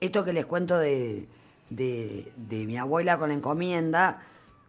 esto 0.00 0.24
que 0.24 0.32
les 0.32 0.46
cuento 0.46 0.78
de, 0.78 1.28
de- 1.70 2.32
de 2.36 2.66
mi 2.66 2.76
abuela 2.76 3.18
con 3.18 3.28
la 3.28 3.34
encomienda, 3.34 4.20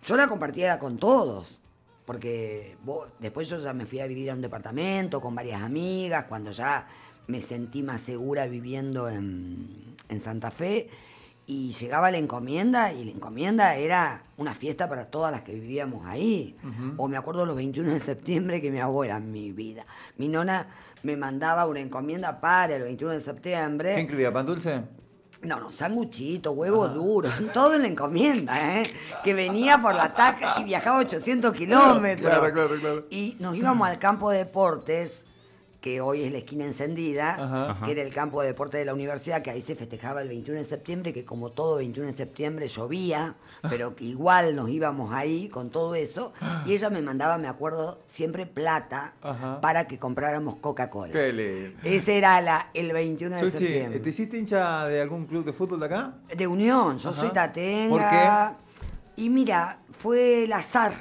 yo 0.06 0.16
la 0.16 0.28
compartía 0.28 0.78
con 0.80 0.98
todos. 0.98 1.60
Porque 2.06 2.76
vos- 2.84 3.08
después 3.20 3.48
yo 3.50 3.60
ya 3.62 3.72
me 3.74 3.86
fui 3.86 4.00
a 4.02 4.08
vivir 4.08 4.30
a 4.30 4.34
un 4.34 4.42
departamento 4.42 5.22
con 5.22 5.34
varias 5.36 5.62
amigas, 5.62 6.26
cuando 6.28 6.52
ya 6.52 6.86
me 7.28 7.40
sentí 7.40 7.82
más 7.82 8.02
segura 8.02 8.46
viviendo 8.48 9.08
en, 9.10 9.96
en 10.10 10.20
Santa 10.20 10.52
Fe. 10.52 10.90
Y 11.46 11.74
llegaba 11.74 12.10
la 12.10 12.18
encomienda 12.18 12.94
y 12.94 13.04
la 13.04 13.12
encomienda 13.12 13.76
era 13.76 14.24
una 14.38 14.54
fiesta 14.54 14.88
para 14.88 15.06
todas 15.06 15.32
las 15.32 15.42
que 15.42 15.54
vivíamos 15.54 16.06
ahí. 16.06 16.56
O 16.98 17.08
me 17.08 17.18
acuerdo 17.18 17.46
los 17.46 17.56
21 17.56 17.92
de 17.92 18.00
septiembre 18.00 18.62
que 18.62 18.72
mi 18.72 18.80
abuela, 18.80 19.20
mi 19.20 19.52
vida. 19.52 19.86
Mi 20.18 20.30
nona 20.30 20.68
me 21.04 21.18
mandaba 21.18 21.66
una 21.66 21.82
encomienda 21.82 22.40
para 22.40 22.76
el 22.76 22.84
21 22.84 23.14
de 23.14 23.20
septiembre. 23.20 23.96
¿Qué 23.96 24.02
incluía? 24.02 24.32
¿Pan 24.32 24.46
dulce? 24.46 24.84
No, 25.42 25.60
no, 25.60 25.74
sanguchito, 25.74 26.54
huevo 26.54 26.88
duro, 26.88 27.30
todo 27.54 27.74
en 27.74 27.82
la 27.82 27.90
encomienda, 27.90 28.80
¿eh? 28.80 28.84
Que 29.26 29.34
venía 29.34 29.82
por 29.82 29.94
la 29.94 30.14
taca 30.14 30.56
y 30.62 30.64
viajaba 30.64 31.00
800 31.00 31.54
kilómetros. 31.54 32.32
Claro, 32.32 32.54
claro, 32.54 32.80
claro. 32.80 33.06
Y 33.10 33.36
nos 33.42 33.54
íbamos 33.54 33.86
al 33.86 34.00
campo 34.00 34.30
de 34.30 34.38
deportes, 34.38 35.26
que 35.84 36.00
hoy 36.00 36.24
es 36.24 36.32
la 36.32 36.38
esquina 36.38 36.64
encendida, 36.66 37.36
Ajá. 37.36 37.86
que 37.86 37.92
era 37.92 38.04
el 38.04 38.14
campo 38.14 38.40
de 38.42 38.48
deportes 38.48 38.80
de 38.80 38.86
la 38.86 38.94
universidad, 38.94 39.42
que 39.42 39.52
ahí 39.52 39.62
se 39.62 39.76
festejaba 39.76 40.22
el 40.22 40.30
21 40.30 40.60
de 40.60 40.64
septiembre, 40.64 41.12
que 41.12 41.26
como 41.26 41.52
todo 41.52 41.76
21 41.76 42.08
de 42.08 42.16
septiembre 42.16 42.70
llovía, 42.70 43.36
pero 43.70 43.94
que 43.94 44.06
igual 44.06 44.56
nos 44.56 44.70
íbamos 44.70 45.12
ahí 45.12 45.50
con 45.50 45.72
todo 45.72 45.94
eso. 45.96 46.32
Y 46.66 46.72
ella 46.72 46.90
me 46.90 47.02
mandaba, 47.02 47.38
me 47.38 47.50
acuerdo, 47.50 48.00
siempre 48.08 48.46
plata 48.46 49.16
Ajá. 49.22 49.60
para 49.60 49.86
que 49.86 50.00
compráramos 50.00 50.56
Coca-Cola. 50.56 51.20
Ese 51.84 52.18
era 52.18 52.40
la, 52.40 52.70
el 52.74 52.94
21 52.94 53.36
de 53.36 53.52
septiembre. 53.52 54.00
¿te 54.00 54.10
hiciste 54.10 54.38
hincha 54.38 54.86
de 54.86 55.02
algún 55.02 55.26
club 55.26 55.44
de 55.44 55.52
fútbol 55.52 55.82
de 55.82 55.88
acá? 55.88 56.14
De 56.34 56.48
Unión, 56.48 56.98
yo 56.98 57.10
Ajá. 57.10 57.20
soy 57.20 57.30
tatenga. 57.32 57.90
¿Por 57.90 58.10
qué? 58.10 59.22
Y 59.22 59.30
mira, 59.30 59.80
fue 60.00 60.46
el 60.46 60.54
azar, 60.54 60.94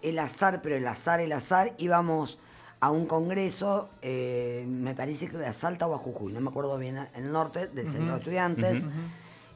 el 0.00 0.18
azar, 0.18 0.62
pero 0.62 0.74
el 0.74 0.86
azar, 0.86 1.20
el 1.20 1.32
azar, 1.32 1.74
íbamos 1.76 2.38
a 2.80 2.90
un 2.90 3.06
congreso, 3.06 3.88
eh, 4.02 4.64
me 4.68 4.94
parece 4.94 5.28
que 5.28 5.36
de 5.38 5.52
Salta 5.52 5.86
o 5.86 5.94
a 5.94 5.98
Jujuy, 5.98 6.32
no 6.32 6.40
me 6.40 6.50
acuerdo 6.50 6.76
bien, 6.78 6.96
en 7.14 7.24
el 7.24 7.32
norte, 7.32 7.66
del 7.68 7.88
centro 7.88 8.12
de 8.12 8.18
estudiantes. 8.18 8.84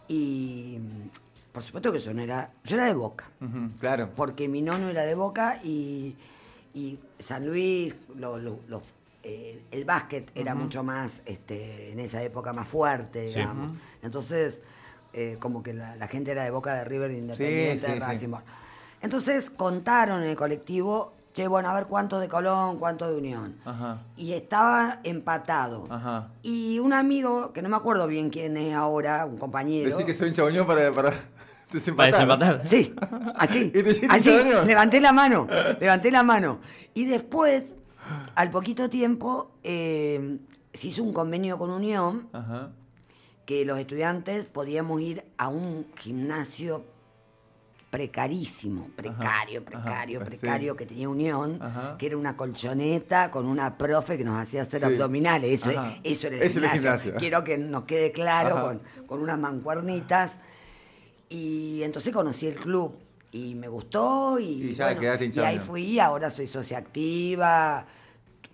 Y 0.09 0.79
por 1.53 1.63
supuesto 1.63 1.93
que 1.93 1.99
yo 1.99 2.15
no 2.15 2.23
era, 2.23 2.51
yo 2.65 2.77
era 2.77 2.87
de 2.87 2.95
Boca, 2.95 3.31
claro. 3.79 4.11
porque 4.17 4.49
mi 4.49 4.63
nono 4.63 4.89
era 4.89 5.03
de 5.05 5.15
Boca 5.15 5.61
y, 5.63 6.17
y 6.75 6.99
San 7.19 7.47
Luis, 7.47 7.95
lo- 8.17 8.39
lo- 8.39 8.61
lo- 8.69 8.83
eh, 9.23 9.63
el 9.71 9.85
básquet 9.85 10.31
era 10.35 10.55
mucho 10.55 10.83
más, 10.83 11.21
este, 11.27 11.93
en 11.93 12.01
esa 12.01 12.23
época, 12.23 12.53
más 12.53 12.67
fuerte, 12.67 13.29
Sí. 13.29 13.39
digamos. 13.41 13.77
Entonces, 14.03 14.61
eh, 15.13 15.37
como 15.39 15.63
que 15.63 15.75
la, 15.75 15.95
la 15.97 16.09
gente 16.09 16.31
era 16.31 16.45
de 16.45 16.51
Boca 16.51 16.75
de 16.75 16.85
River, 16.85 17.11
de 17.11 17.19
Independiente, 17.19 17.81
sí, 17.81 17.87
de 17.87 17.93
sí. 17.95 17.99
Racing. 18.01 18.29
bueno. 18.31 18.47
Entonces 19.03 19.51
contaron 19.51 20.23
en 20.23 20.31
el 20.31 20.37
colectivo, 20.37 21.13
che, 21.33 21.47
bueno, 21.47 21.71
a 21.71 21.75
ver 21.75 21.87
cuántos 21.87 22.21
de 22.21 22.29
Colón, 22.29 22.79
cuántos 22.79 23.09
de 23.09 23.17
Unión. 23.17 23.57
Ajá. 23.65 24.03
Y 24.17 24.33
estaba 24.33 25.01
empatado. 25.05 25.87
Ajá. 25.89 26.29
Y 26.43 26.79
un 26.79 26.93
amigo, 26.93 27.53
que 27.53 27.63
no 27.63 27.69
me 27.69 27.77
acuerdo 27.77 28.07
bien 28.07 28.31
quién 28.31 28.57
es 28.57 28.75
ahora, 28.75 29.25
un 29.27 29.39
compañero. 29.39 29.89
Decí 29.89 30.05
que 30.05 30.15
soy 30.15 30.29
hincha 30.29 30.43
de 30.43 30.49
Unión 30.49 30.67
para, 30.67 30.91
para 30.93 31.13
desempatar. 31.73 32.27
Para 32.27 32.55
desempatar. 32.57 32.69
Sí, 32.69 32.95
así. 33.37 33.73
¿Y 33.75 33.83
te 33.83 34.07
así, 34.09 34.31
levanté 34.67 35.01
la 35.01 35.13
mano, 35.13 35.47
levanté 35.79 36.11
la 36.11 36.23
mano. 36.23 36.61
Y 36.95 37.07
después, 37.07 37.77
al 38.35 38.51
poquito 38.51 38.91
tiempo, 38.91 39.53
eh, 39.63 40.39
se 40.73 40.89
hizo 40.89 41.03
un 41.03 41.13
convenio 41.13 41.59
con 41.59 41.71
Unión 41.71 42.29
Ajá. 42.33 42.71
que 43.47 43.65
los 43.65 43.79
estudiantes 43.79 44.49
podíamos 44.49 45.01
ir 45.01 45.25
a 45.39 45.49
un 45.49 45.87
gimnasio 45.97 46.85
precarísimo, 47.91 48.89
precario, 48.95 49.65
precario, 49.65 50.21
ajá, 50.21 50.27
precario, 50.31 50.73
sí. 50.73 50.79
que 50.79 50.87
tenía 50.87 51.09
Unión, 51.09 51.59
Ajá. 51.61 51.97
que 51.99 52.07
era 52.07 52.17
una 52.17 52.37
colchoneta 52.37 53.31
con 53.33 53.47
una 53.47 53.77
profe 53.77 54.17
que 54.17 54.23
nos 54.25 54.41
hacía 54.41 54.63
hacer 54.63 54.81
Sí. 54.81 54.87
abdominales. 54.87 55.61
Eso, 55.61 55.71
Ajá. 55.71 55.97
eso 56.05 56.29
era 56.29 56.37
el 56.37 56.51
gimnasio. 56.51 56.81
gimnasio. 56.81 57.15
Quiero 57.17 57.43
que 57.45 57.59
nos 57.59 57.85
quede 57.85 58.13
claro 58.13 58.61
con, 58.63 59.07
con 59.07 59.21
unas 59.21 59.39
mancuernitas. 59.39 60.39
Y 61.29 61.83
entonces 61.83 62.13
conocí 62.13 62.47
el 62.47 62.55
club 62.57 62.97
y 63.33 63.55
me 63.55 63.69
gustó 63.69 64.39
y, 64.41 64.71
Y 64.71 64.75
ya 64.75 64.97
quedaste 64.99 65.27
y 65.35 65.39
ahí 65.41 65.59
fui, 65.59 65.99
ahora 66.01 66.31
soy 66.31 66.47
socia 66.47 66.79
activa, 66.79 67.87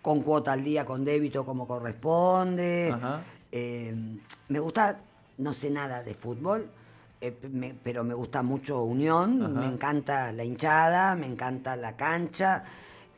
con 0.02 0.22
cuota 0.22 0.52
al 0.52 0.62
día, 0.64 0.84
con 0.84 1.04
débito 1.04 1.44
como 1.44 1.66
corresponde. 1.66 2.90
Ajá. 2.92 3.22
Eh, 3.52 3.94
me 4.48 4.60
gusta, 4.60 5.00
no 5.38 5.52
sé 5.54 5.70
nada 5.70 6.02
de 6.02 6.14
fútbol, 6.14 6.68
eh, 7.20 7.36
me- 7.50 7.74
pero 7.82 8.04
me 8.04 8.14
gusta 8.14 8.42
mucho 8.42 8.82
Unión, 8.82 9.42
Ajá. 9.42 9.48
me 9.60 9.66
encanta 9.66 10.32
la 10.32 10.44
hinchada, 10.44 11.14
me 11.16 11.26
encanta 11.26 11.76
la 11.76 11.96
cancha. 11.96 12.64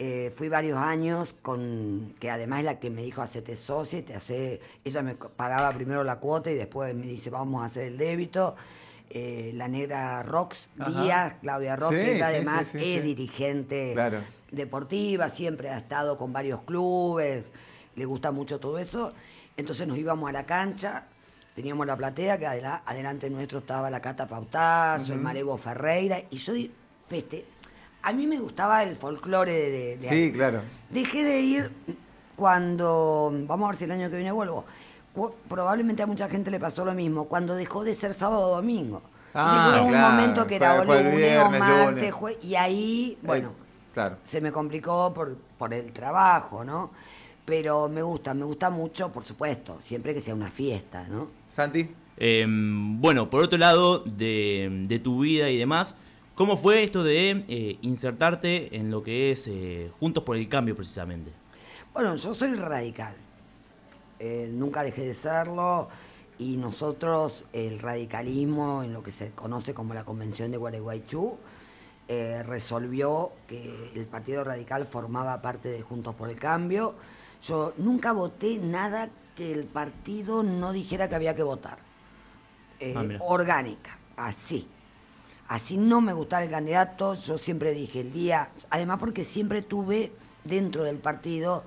Eh, 0.00 0.32
fui 0.36 0.48
varios 0.48 0.78
años 0.78 1.34
con, 1.42 2.14
que 2.20 2.30
además 2.30 2.60
es 2.60 2.64
la 2.66 2.78
que 2.78 2.88
me 2.88 3.02
dijo, 3.02 3.20
hacete 3.20 3.56
socia 3.56 3.98
y 3.98 4.02
te 4.02 4.14
hace, 4.14 4.60
ella 4.84 5.02
me 5.02 5.16
pagaba 5.16 5.72
primero 5.72 6.04
la 6.04 6.20
cuota 6.20 6.50
y 6.52 6.54
después 6.54 6.94
me 6.94 7.06
dice, 7.06 7.30
vamos 7.30 7.62
a 7.62 7.66
hacer 7.66 7.84
el 7.84 7.98
débito. 7.98 8.54
Eh, 9.10 9.52
la 9.54 9.68
negra 9.68 10.22
Rox 10.22 10.68
Ajá. 10.78 10.90
Díaz, 11.02 11.34
Claudia 11.40 11.74
Rox, 11.76 11.94
Sí, 11.96 12.00
ella 12.10 12.26
además 12.28 12.66
sí, 12.68 12.78
sí, 12.78 12.94
es 12.96 13.02
dirigente 13.04 13.92
Claro. 13.94 14.18
deportiva, 14.52 15.30
siempre 15.30 15.70
ha 15.70 15.78
estado 15.78 16.16
con 16.18 16.30
varios 16.32 16.60
clubes, 16.62 17.50
le 17.96 18.04
gusta 18.04 18.30
mucho 18.32 18.60
todo 18.60 18.78
eso. 18.78 19.12
Entonces 19.56 19.88
nos 19.88 19.96
íbamos 19.98 20.28
a 20.28 20.32
la 20.32 20.44
cancha, 20.46 21.06
teníamos 21.58 21.88
la 21.88 21.96
platea, 21.96 22.38
que 22.38 22.46
adela- 22.46 22.82
adelante 22.86 23.28
nuestro 23.28 23.58
estaba 23.58 23.90
la 23.90 23.98
Cata 24.00 24.28
Pautazo, 24.28 25.12
el 25.12 25.18
Marevo 25.18 25.56
Ferreira, 25.58 26.22
y 26.30 26.36
yo 26.36 26.52
di- 26.52 26.70
feste. 27.08 27.44
A 28.02 28.12
mí 28.12 28.28
me 28.28 28.38
gustaba 28.38 28.84
el 28.84 28.94
folclore 28.94 29.50
de, 29.50 29.70
de- 29.70 29.96
de 29.96 30.08
Sí, 30.08 30.32
claro. 30.32 30.60
Dejé 30.88 31.24
de 31.24 31.40
ir 31.40 31.72
cuando, 32.36 33.32
vamos 33.48 33.64
a 33.66 33.68
ver 33.70 33.76
si 33.76 33.84
el 33.86 33.90
año 33.90 34.08
que 34.08 34.14
viene 34.14 34.30
vuelvo, 34.30 34.64
probablemente 35.48 36.00
a 36.00 36.06
mucha 36.06 36.28
gente 36.28 36.48
le 36.52 36.60
pasó 36.60 36.84
lo 36.84 36.94
mismo, 36.94 37.24
cuando 37.24 37.56
dejó 37.56 37.82
de 37.82 37.92
ser 37.96 38.14
sábado 38.14 38.42
o 38.52 38.54
domingo. 38.54 39.02
Ah, 39.34 39.70
claro, 39.72 39.86
un 39.86 40.00
momento 40.00 40.46
que 40.46 40.54
era 40.56 40.84
lunes 40.84 41.16
viernes, 41.16 41.58
martes, 41.60 41.86
lunes. 41.90 42.14
jue- 42.14 42.38
y 42.40 42.54
ahí, 42.54 43.18
bueno, 43.22 43.48
Eh, 43.48 43.90
claro. 43.94 44.16
se 44.22 44.40
me 44.40 44.52
complicó 44.52 45.12
por, 45.12 45.36
por 45.58 45.74
el 45.74 45.92
trabajo, 45.92 46.62
¿no? 46.62 46.92
Pero 47.48 47.88
me 47.88 48.02
gusta, 48.02 48.34
me 48.34 48.44
gusta 48.44 48.68
mucho, 48.68 49.10
por 49.10 49.24
supuesto, 49.24 49.78
siempre 49.82 50.12
que 50.12 50.20
sea 50.20 50.34
una 50.34 50.50
fiesta, 50.50 51.08
¿no? 51.08 51.28
Santi. 51.48 51.88
Eh, 52.18 52.44
bueno, 52.46 53.30
por 53.30 53.42
otro 53.42 53.56
lado, 53.56 54.00
de, 54.00 54.84
de 54.86 54.98
tu 54.98 55.20
vida 55.20 55.48
y 55.48 55.56
demás, 55.56 55.96
¿cómo 56.34 56.58
fue 56.58 56.82
esto 56.82 57.02
de 57.02 57.42
eh, 57.48 57.78
insertarte 57.80 58.76
en 58.76 58.90
lo 58.90 59.02
que 59.02 59.32
es 59.32 59.48
eh, 59.48 59.90
Juntos 59.98 60.24
por 60.24 60.36
el 60.36 60.46
Cambio 60.46 60.76
precisamente? 60.76 61.32
Bueno, 61.94 62.16
yo 62.16 62.34
soy 62.34 62.52
radical. 62.54 63.14
Eh, 64.18 64.50
nunca 64.52 64.82
dejé 64.82 65.06
de 65.06 65.14
serlo. 65.14 65.88
Y 66.38 66.58
nosotros, 66.58 67.46
el 67.54 67.78
radicalismo, 67.78 68.82
en 68.82 68.92
lo 68.92 69.02
que 69.02 69.10
se 69.10 69.30
conoce 69.30 69.72
como 69.72 69.94
la 69.94 70.04
Convención 70.04 70.50
de 70.50 70.58
Gualeguaychú, 70.58 71.38
eh, 72.08 72.42
resolvió 72.42 73.32
que 73.46 73.90
el 73.94 74.04
Partido 74.04 74.44
Radical 74.44 74.84
formaba 74.84 75.40
parte 75.40 75.70
de 75.70 75.80
Juntos 75.80 76.14
por 76.14 76.28
el 76.28 76.38
Cambio. 76.38 76.94
Yo 77.42 77.72
nunca 77.76 78.12
voté 78.12 78.58
nada 78.58 79.08
que 79.36 79.52
el 79.52 79.64
partido 79.64 80.42
no 80.42 80.72
dijera 80.72 81.08
que 81.08 81.14
había 81.14 81.34
que 81.34 81.42
votar. 81.42 81.78
Eh, 82.80 82.94
Ah, 82.96 83.06
orgánica, 83.20 83.98
así. 84.16 84.68
Así 85.48 85.78
no 85.78 86.00
me 86.00 86.12
gustara 86.12 86.44
el 86.44 86.50
candidato, 86.50 87.14
yo 87.14 87.38
siempre 87.38 87.72
dije 87.72 88.00
el 88.00 88.12
día, 88.12 88.50
además 88.68 88.98
porque 88.98 89.24
siempre 89.24 89.62
tuve 89.62 90.12
dentro 90.44 90.84
del 90.84 90.98
partido, 90.98 91.64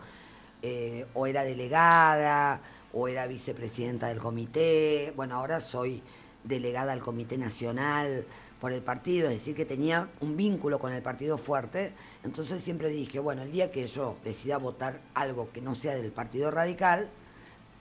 eh, 0.62 1.08
o 1.16 1.25
era 1.25 1.44
delegada, 1.44 2.62
o 2.94 3.08
era 3.08 3.25
vicepresidenta 3.25 4.08
del 4.08 4.20
comité, 4.20 5.13
bueno, 5.16 5.36
ahora 5.36 5.60
soy 5.60 6.04
delegada 6.44 6.94
al 6.94 7.00
Comité 7.00 7.38
Nacional 7.38 8.25
por 8.62 8.72
el 8.72 8.84
partido, 8.84 9.27
es 9.27 9.39
decir, 9.39 9.56
que 9.56 9.65
tenía 9.65 10.08
un 10.22 10.38
vínculo 10.38 10.77
con 10.77 10.94
el 10.94 11.01
partido 11.01 11.39
fuerte, 11.39 11.94
entonces 12.24 12.62
siempre 12.62 12.89
dije, 12.89 13.18
bueno, 13.20 13.41
el 13.41 13.51
día 13.51 13.72
que 13.72 13.88
yo 13.88 14.18
decida 14.24 14.58
votar 14.58 15.01
algo 15.15 15.50
que 15.51 15.62
no 15.62 15.74
sea 15.74 15.96
del 15.96 16.12
Partido 16.12 16.51
Radical, 16.51 17.10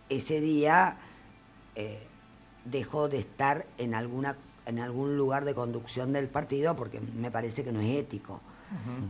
ese 0.08 0.40
día 0.40 0.96
eh, 1.75 2.02
dejó 2.64 3.10
de 3.10 3.18
estar 3.18 3.66
en 3.76 3.94
alguna 3.94 4.37
en 4.66 4.78
algún 4.78 5.16
lugar 5.16 5.44
de 5.44 5.54
conducción 5.54 6.12
del 6.12 6.28
partido 6.28 6.76
porque 6.76 7.00
me 7.00 7.30
parece 7.30 7.64
que 7.64 7.72
no 7.72 7.80
es 7.80 7.99
ético. 7.99 8.40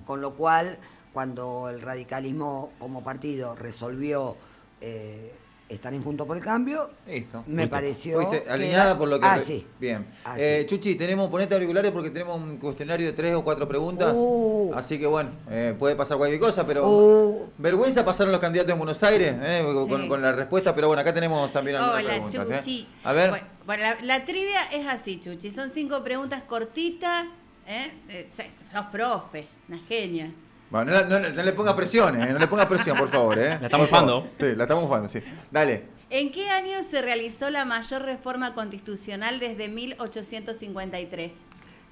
Con 0.07 0.23
lo 0.23 0.35
cual, 0.35 0.79
cuando 1.13 1.69
el 1.69 1.83
radicalismo 1.83 2.73
como 2.79 3.05
partido 3.05 3.55
resolvió 3.55 4.37
eh, 4.81 5.35
estar 5.71 5.95
en 5.95 6.03
Junto 6.03 6.27
por 6.27 6.37
el 6.37 6.43
Cambio, 6.43 6.91
Listo. 7.07 7.45
me 7.47 7.69
pareció... 7.69 8.21
Fuiste 8.21 8.51
alineada 8.51 8.91
era- 8.91 8.99
por 8.99 9.09
lo 9.09 9.19
que. 9.21 9.27
Ah, 9.27 9.39
sí. 9.39 9.67
Bien. 9.79 10.07
Ah, 10.25 10.35
Eh, 10.39 10.61
sí. 10.63 10.67
Chuchi, 10.77 10.95
tenemos, 10.97 11.29
ponete 11.31 11.55
auriculares 11.55 11.93
porque 11.93 12.11
tenemos 12.11 12.39
un 12.39 12.57
cuestionario 12.59 13.07
de 13.07 13.13
tres 13.13 13.35
o 13.35 13.45
cuatro 13.45 13.67
preguntas. 13.69 14.15
Uh. 14.17 14.73
Así 14.75 14.99
que 14.99 15.07
bueno, 15.07 15.31
eh, 15.51 15.75
puede 15.79 15.97
pasar 15.97 16.19
cualquier 16.19 16.41
cosa, 16.41 16.67
pero. 16.67 16.89
Uh. 16.89 17.49
Vergüenza 17.59 18.05
pasaron 18.05 18.33
los 18.33 18.41
candidatos 18.41 18.73
en 18.73 18.79
Buenos 18.79 19.03
Aires 19.03 19.35
eh, 19.43 19.63
con, 19.89 20.03
Sí. 20.03 20.09
con 20.09 20.21
la 20.21 20.33
respuesta, 20.33 20.75
pero 20.75 20.89
bueno, 20.89 21.01
acá 21.03 21.15
tenemos 21.15 21.53
también 21.53 21.77
algunas 21.77 21.99
Hola, 22.01 22.11
preguntas. 22.11 22.47
eh. 22.51 22.57
Chuchi. 22.59 22.89
A 23.05 23.13
ver. 23.13 23.31
Bueno, 23.67 23.83
la, 23.83 23.97
la 24.03 24.25
trivia 24.25 24.65
es 24.73 24.87
así, 24.89 25.21
Chuchi. 25.21 25.51
Son 25.53 25.71
cinco 25.71 26.03
preguntas 26.03 26.43
cortitas. 26.43 27.27
¿eh? 27.67 27.93
Eh, 28.09 28.29
sos 28.35 28.85
profe, 28.91 29.47
una 29.69 29.79
genia. 29.79 30.33
Bueno, 30.71 30.93
no, 30.93 31.03
no- 31.19 31.29
no 31.31 31.43
le 31.43 31.53
ponga 31.53 31.75
presión, 31.77 32.21
eh, 32.21 32.33
no 32.33 32.39
le 32.39 32.47
ponga 32.47 32.69
presión, 32.69 32.97
por 32.97 33.09
favor. 33.11 33.39
Eh. 33.39 33.59
La 33.61 33.67
estamos 33.67 33.89
bufando. 33.91 34.29
Sí, 34.39 34.55
la 34.57 34.65
estamos 34.65 34.85
jugando, 34.85 35.09
sí. 35.09 35.19
Dale. 35.51 35.85
¿En 36.11 36.31
qué 36.33 36.49
año 36.51 36.83
se 36.83 37.03
realizó 37.03 37.51
la 37.51 37.65
mayor 37.65 38.03
reforma 38.03 38.55
constitucional 38.55 39.39
desde 39.41 39.69
1853? 39.69 41.35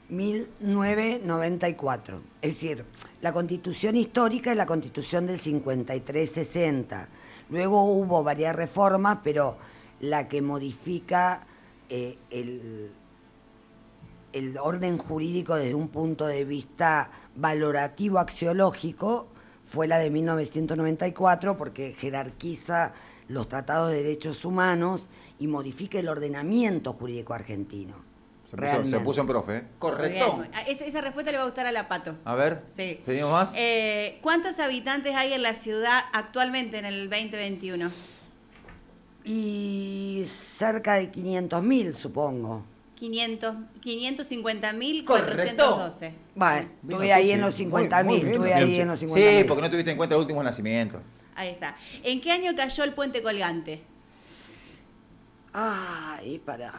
1994. 0.08 2.20
Es 2.42 2.54
decir, 2.54 2.84
la 3.20 3.32
constitución 3.32 3.96
histórica 3.96 4.50
es 4.50 4.56
la 4.56 4.66
constitución 4.66 5.26
del 5.26 5.40
53-60. 5.40 7.06
Luego 7.50 7.84
hubo 7.84 8.22
varias 8.24 8.54
reformas, 8.56 9.18
pero 9.24 9.56
la 10.00 10.28
que 10.28 10.42
modifica 10.42 11.46
eh, 11.88 12.18
el, 12.30 12.90
el 14.32 14.58
orden 14.58 14.98
jurídico 14.98 15.54
desde 15.54 15.74
un 15.74 15.88
punto 15.88 16.26
de 16.26 16.44
vista 16.44 17.10
valorativo 17.36 18.18
axiológico 18.18 19.28
fue 19.64 19.86
la 19.88 19.98
de 19.98 20.10
1994 20.10 21.56
porque 21.56 21.94
jerarquiza 21.98 22.92
los 23.28 23.48
tratados 23.48 23.90
de 23.90 23.98
derechos 24.02 24.44
humanos 24.44 25.08
y 25.38 25.46
modifica 25.46 25.98
el 25.98 26.08
ordenamiento 26.08 26.92
jurídico 26.94 27.34
argentino. 27.34 27.94
Se 28.48 28.56
puso, 28.56 28.84
se 28.86 29.00
puso 29.00 29.20
en 29.20 29.26
profe, 29.26 29.56
¿eh? 29.58 29.64
Correcto. 29.78 30.42
Esa, 30.66 30.84
esa 30.86 31.00
respuesta 31.02 31.30
le 31.30 31.36
va 31.36 31.42
a 31.42 31.46
gustar 31.46 31.66
a 31.66 31.72
la 31.72 31.86
Pato. 31.86 32.14
A 32.24 32.34
ver, 32.34 32.62
Sí. 32.74 32.98
¿seguimos 33.02 33.30
más? 33.32 33.54
Eh, 33.58 34.18
¿Cuántos 34.22 34.58
habitantes 34.58 35.14
hay 35.14 35.34
en 35.34 35.42
la 35.42 35.52
ciudad 35.52 36.00
actualmente 36.14 36.78
en 36.78 36.86
el 36.86 37.10
2021? 37.10 37.90
Y 39.24 40.22
cerca 40.26 40.94
de 40.94 41.12
500.000, 41.12 41.92
supongo. 41.92 42.62
500, 42.98 43.54
550.412. 43.84 46.12
Bueno, 46.34 46.34
Bien, 46.34 46.70
estuve 46.82 47.12
ahí 47.12 47.30
en 47.32 47.40
los 47.40 47.56
Muy- 47.60 47.66
muy 47.68 47.82
50.000, 47.82 48.06
bien, 48.06 48.26
estuve 48.28 48.54
ahí 48.54 48.80
en 48.80 48.88
los 48.88 49.00
50.000. 49.02 49.38
Sí, 49.38 49.44
porque 49.46 49.62
no 49.62 49.70
tuviste 49.70 49.90
en 49.92 49.96
cuenta 49.96 50.14
el 50.16 50.20
último 50.22 50.42
nacimiento. 50.42 51.00
Ahí 51.34 51.50
está. 51.50 51.76
¿En 52.02 52.20
qué 52.20 52.32
año 52.32 52.52
cayó 52.56 52.82
el 52.84 52.94
puente 52.94 53.22
colgante? 53.22 53.82
Ay, 55.52 56.40
para. 56.44 56.72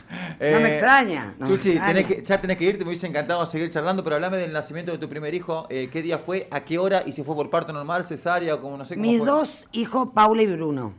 No 0.51 0.59
me 0.59 0.71
extraña, 0.73 1.35
no 1.39 1.45
me 1.47 1.53
Chuchi, 1.55 1.69
extraña. 1.71 1.93
tenés 1.93 2.05
que- 2.05 2.23
ya 2.25 2.41
tenés 2.41 2.57
que 2.57 2.63
irte, 2.65 2.79
me 2.83 2.89
hubiese 2.89 3.07
encantado 3.07 3.45
seguir 3.45 3.69
charlando, 3.69 4.03
pero 4.03 4.15
hablame 4.15 4.37
del 4.37 4.51
nacimiento 4.51 4.91
de 4.91 4.97
tu 4.97 5.07
primer 5.07 5.33
hijo. 5.33 5.67
eh, 5.69 5.89
¿Qué 5.91 6.01
día 6.01 6.17
fue? 6.17 6.47
¿A 6.51 6.61
qué 6.61 6.77
hora? 6.79 7.03
¿Y 7.05 7.11
si 7.13 7.23
fue 7.23 7.35
por 7.35 7.49
parto 7.49 7.71
normal, 7.73 8.03
cesárea 8.05 8.55
o 8.55 8.59
como 8.61 8.77
no 8.77 8.85
sé 8.85 8.95
cómo 8.95 9.07
Mis 9.07 9.19
fue? 9.19 9.27
dos 9.27 9.67
hijos, 9.71 10.09
Paula 10.13 10.41
y 10.43 10.47
Bruno. 10.47 10.93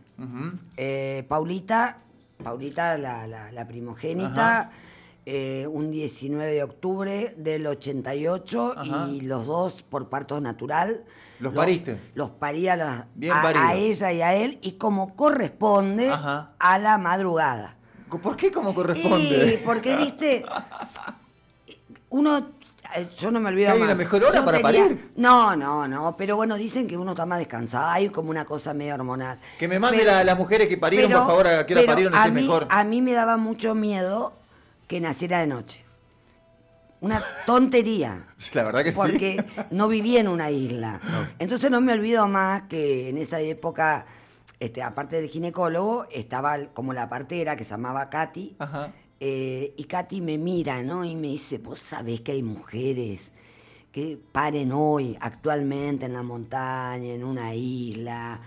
Eh, 0.76 1.24
Paulita, 1.28 1.98
Paulita 2.42 2.96
la, 2.98 3.26
la- 3.26 3.50
la 3.52 3.66
primogénita, 3.66 4.70
eh, 5.26 5.66
un 5.70 5.90
19 5.90 6.52
de 6.52 6.62
octubre 6.62 7.34
del 7.38 7.66
88 7.66 8.74
Ajá. 8.76 9.08
y 9.10 9.22
los 9.22 9.46
dos 9.46 9.82
por 9.82 10.08
parto 10.08 10.40
natural. 10.40 11.04
¿Los 11.40 11.52
pariste? 11.52 11.98
Los 12.14 12.30
parí 12.30 12.68
a, 12.68 12.76
la- 12.76 13.06
Bien 13.14 13.32
a- 13.32 13.42
paridos. 13.42 13.66
a 13.68 13.74
ella 13.74 14.12
y 14.12 14.22
a 14.22 14.34
él 14.34 14.58
y 14.62 14.72
como 14.72 15.16
corresponde 15.16 16.10
Ajá. 16.10 16.52
a 16.58 16.78
la 16.78 16.98
madrugada. 16.98 17.76
¿Por 18.20 18.36
qué 18.36 18.50
como 18.50 18.74
corresponde? 18.74 19.58
Y 19.60 19.64
porque, 19.64 19.96
viste, 19.96 20.44
uno, 22.10 22.46
yo 23.18 23.30
no 23.30 23.40
me 23.40 23.48
olvido 23.48 23.66
¿Que 23.68 23.72
hay 23.72 23.78
más. 23.80 23.86
una 23.88 23.94
mejor 23.96 24.24
hora 24.24 24.38
Yo 24.38 24.44
para 24.44 24.58
tenía- 24.58 24.84
parir? 24.84 25.10
No, 25.16 25.56
no, 25.56 25.88
no, 25.88 26.16
pero 26.16 26.36
bueno, 26.36 26.56
dicen 26.56 26.86
que 26.86 26.96
uno 26.96 27.12
está 27.12 27.26
más 27.26 27.38
descansado, 27.38 27.88
hay 27.88 28.08
como 28.10 28.30
una 28.30 28.44
cosa 28.44 28.72
medio 28.74 28.94
hormonal. 28.94 29.38
Que 29.58 29.66
me 29.68 29.78
mande 29.78 29.98
Pero- 29.98 30.10
la- 30.12 30.24
las 30.24 30.38
mujeres 30.38 30.68
que 30.68 30.76
parieron, 30.76 31.10
pero- 31.10 31.20
por 31.22 31.28
favor, 31.30 31.46
a 31.48 31.66
qué 31.66 31.74
hora 31.74 31.86
parieron, 31.86 32.14
a 32.14 32.18
ese 32.20 32.28
es 32.28 32.34
mí- 32.34 32.42
mejor. 32.42 32.66
A 32.70 32.84
mí 32.84 33.02
me 33.02 33.12
daba 33.12 33.36
mucho 33.36 33.74
miedo 33.74 34.32
que 34.86 35.00
naciera 35.00 35.40
de 35.40 35.46
noche. 35.48 35.84
Una 37.00 37.22
tontería. 37.46 38.26
La 38.54 38.62
verdad 38.64 38.82
que 38.84 38.92
sí. 38.92 38.96
Porque 38.96 39.44
no 39.70 39.88
vivía 39.88 40.20
en 40.20 40.28
una 40.28 40.50
isla. 40.50 41.00
Entonces 41.38 41.70
no 41.70 41.80
me 41.80 41.92
olvido 41.92 42.26
más 42.28 42.62
que 42.68 43.08
en 43.10 43.18
esa 43.18 43.40
época, 43.40 44.06
este, 44.64 44.82
aparte 44.82 45.16
del 45.16 45.28
ginecólogo, 45.28 46.06
estaba 46.10 46.58
como 46.72 46.92
la 46.92 47.08
partera 47.08 47.56
que 47.56 47.64
se 47.64 47.70
llamaba 47.70 48.08
Katy. 48.10 48.56
Ajá. 48.58 48.92
eh, 49.20 49.74
y 49.76 49.84
Katy 49.84 50.20
me 50.20 50.38
mira, 50.38 50.82
¿no? 50.82 51.04
Y 51.04 51.16
me 51.16 51.28
dice, 51.28 51.58
vos 51.58 51.78
sabés 51.78 52.20
que 52.20 52.32
hay 52.32 52.42
mujeres 52.42 53.30
que 53.92 54.18
paren 54.32 54.72
hoy, 54.72 55.16
actualmente 55.20 56.06
en 56.06 56.14
la 56.14 56.22
montaña, 56.22 57.14
en 57.14 57.22
una 57.22 57.54
isla, 57.54 58.40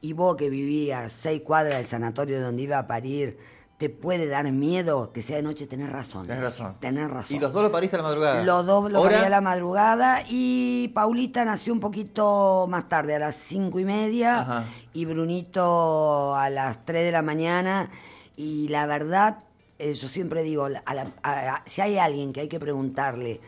y 0.00 0.12
vos 0.12 0.36
que 0.36 0.48
vivías 0.48 1.10
seis 1.12 1.42
cuadras 1.42 1.78
del 1.78 1.86
sanatorio 1.86 2.40
donde 2.40 2.62
iba 2.62 2.78
a 2.78 2.86
parir, 2.86 3.36
¿te 3.82 3.90
puede 3.90 4.28
dar 4.28 4.48
miedo 4.52 5.10
que 5.12 5.22
sea 5.22 5.38
de 5.38 5.42
noche? 5.42 5.66
Tenés 5.66 5.90
razón. 5.90 6.24
Tenés 6.24 6.40
razón. 6.40 6.76
Tenés 6.78 7.10
razón. 7.10 7.36
¿Y 7.36 7.40
los 7.40 7.52
dos 7.52 7.64
lo 7.64 7.72
pariste 7.72 7.96
a 7.96 7.98
la 7.98 8.04
madrugada? 8.04 8.44
Los 8.44 8.64
dos 8.64 8.92
lo 8.92 9.02
parí 9.02 9.16
a 9.16 9.28
la 9.28 9.40
madrugada 9.40 10.22
y 10.28 10.92
Paulita 10.94 11.44
nació 11.44 11.72
un 11.72 11.80
poquito 11.80 12.66
más 12.68 12.88
tarde, 12.88 13.16
a 13.16 13.18
las 13.18 13.34
cinco 13.34 13.80
y 13.80 13.84
media, 13.84 14.40
Ajá. 14.42 14.64
y 14.92 15.04
Brunito 15.04 16.36
a 16.36 16.48
las 16.48 16.84
tres 16.84 17.04
de 17.06 17.10
la 17.10 17.22
mañana. 17.22 17.90
Y 18.36 18.68
la 18.68 18.86
verdad, 18.86 19.38
eh, 19.80 19.94
yo 19.94 20.06
siempre 20.06 20.44
digo, 20.44 20.66
a 20.66 20.68
la- 20.94 21.12
a- 21.24 21.32
a- 21.56 21.62
si 21.66 21.80
hay 21.80 21.98
alguien 21.98 22.32
que 22.32 22.42
hay 22.42 22.48
que 22.48 22.60
preguntarle 22.60 23.40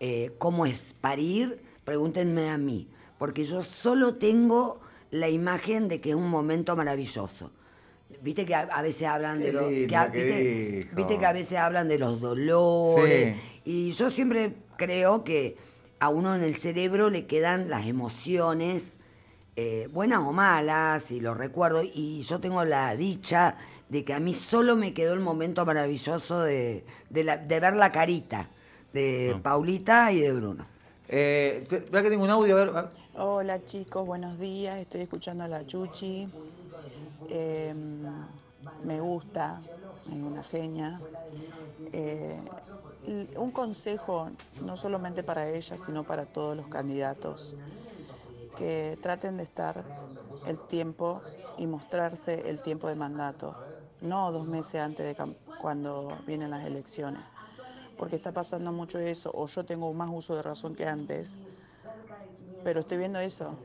eh, 0.00 0.32
cómo 0.38 0.64
es 0.64 0.94
parir, 0.98 1.60
pregúntenme 1.84 2.48
a 2.48 2.56
mí, 2.56 2.88
porque 3.18 3.44
yo 3.44 3.60
solo 3.62 4.14
tengo 4.14 4.80
la 5.10 5.28
imagen 5.28 5.88
de 5.88 6.00
que 6.00 6.08
es 6.10 6.16
un 6.16 6.30
momento 6.30 6.74
maravilloso. 6.74 7.50
Viste 8.22 8.46
que 8.46 8.54
a, 8.54 8.60
a 8.62 8.82
veces 8.82 9.06
hablan 9.06 9.38
Qué 9.38 9.44
de 9.46 9.52
los 9.52 9.70
lindo 9.70 9.88
que 9.88 9.96
a- 9.96 10.06
viste, 10.94 11.18
que 11.18 11.26
a 11.26 11.32
veces 11.32 11.58
hablan 11.58 11.88
de 11.88 11.98
los 11.98 12.20
dolores 12.20 13.34
Sí. 13.36 13.60
y 13.64 13.92
yo 13.92 14.10
siempre 14.10 14.54
creo 14.76 15.24
que 15.24 15.56
a 16.00 16.08
uno 16.08 16.34
en 16.34 16.42
el 16.42 16.56
cerebro 16.56 17.10
le 17.10 17.26
quedan 17.26 17.68
las 17.68 17.86
emociones 17.86 18.94
eh, 19.56 19.88
buenas 19.92 20.20
o 20.20 20.32
malas 20.32 21.10
y 21.10 21.20
lo 21.20 21.34
recuerdo 21.34 21.82
y 21.82 22.22
yo 22.22 22.38
tengo 22.40 22.64
la 22.64 22.94
dicha 22.96 23.56
de 23.88 24.04
que 24.04 24.14
a 24.14 24.20
mí 24.20 24.32
solo 24.34 24.76
me 24.76 24.94
quedó 24.94 25.12
el 25.14 25.20
momento 25.20 25.64
maravilloso 25.66 26.40
de, 26.42 26.84
de 27.10 27.24
la- 27.24 27.36
de 27.38 27.60
ver 27.60 27.74
la 27.76 27.90
carita 27.92 28.48
de. 28.92 29.36
Paulita 29.42 30.12
y 30.12 30.20
de 30.20 30.32
Bruno. 30.32 30.66
Eh, 31.08 31.64
te- 31.68 31.80
¿Verdad 31.80 32.02
que 32.04 32.10
tengo 32.10 32.24
un 32.24 32.30
audio? 32.30 32.56
A 32.56 32.64
ver, 32.64 32.76
a- 32.76 32.88
Hola 33.20 33.64
chicos, 33.64 34.06
buenos 34.06 34.38
días. 34.38 34.78
Estoy 34.78 35.00
escuchando 35.02 35.44
a 35.44 35.48
la 35.48 35.66
Chuchi. 35.66 36.28
Eh, 37.28 37.74
me 38.82 39.00
gusta, 39.00 39.60
es 40.06 40.12
una 40.22 40.42
genia. 40.44 41.00
Eh, 41.92 42.38
un 43.36 43.52
consejo, 43.52 44.30
no 44.60 44.76
solamente 44.76 45.22
para 45.22 45.48
ella, 45.48 45.76
sino 45.78 46.04
para 46.04 46.26
todos 46.26 46.56
los 46.56 46.68
candidatos, 46.68 47.56
que 48.56 48.98
traten 49.02 49.36
de 49.36 49.44
estar 49.44 49.84
el 50.44 50.58
tiempo 50.58 51.22
y 51.56 51.66
mostrarse 51.66 52.50
el 52.50 52.60
tiempo 52.60 52.88
de 52.88 52.96
mandato, 52.96 53.56
no 54.00 54.32
dos 54.32 54.46
meses 54.46 54.80
antes 54.80 55.06
de 55.06 55.34
cuando 55.56 56.22
vienen 56.26 56.50
las 56.50 56.66
elecciones, 56.66 57.22
porque 57.96 58.16
está 58.16 58.32
pasando 58.32 58.72
mucho 58.72 58.98
eso, 58.98 59.30
o 59.34 59.46
yo 59.46 59.64
tengo 59.64 59.92
más 59.94 60.10
uso 60.12 60.36
de 60.36 60.42
razón 60.42 60.74
que 60.74 60.86
antes, 60.86 61.38
pero 62.62 62.80
estoy 62.80 62.98
viendo 62.98 63.18
eso, 63.20 63.58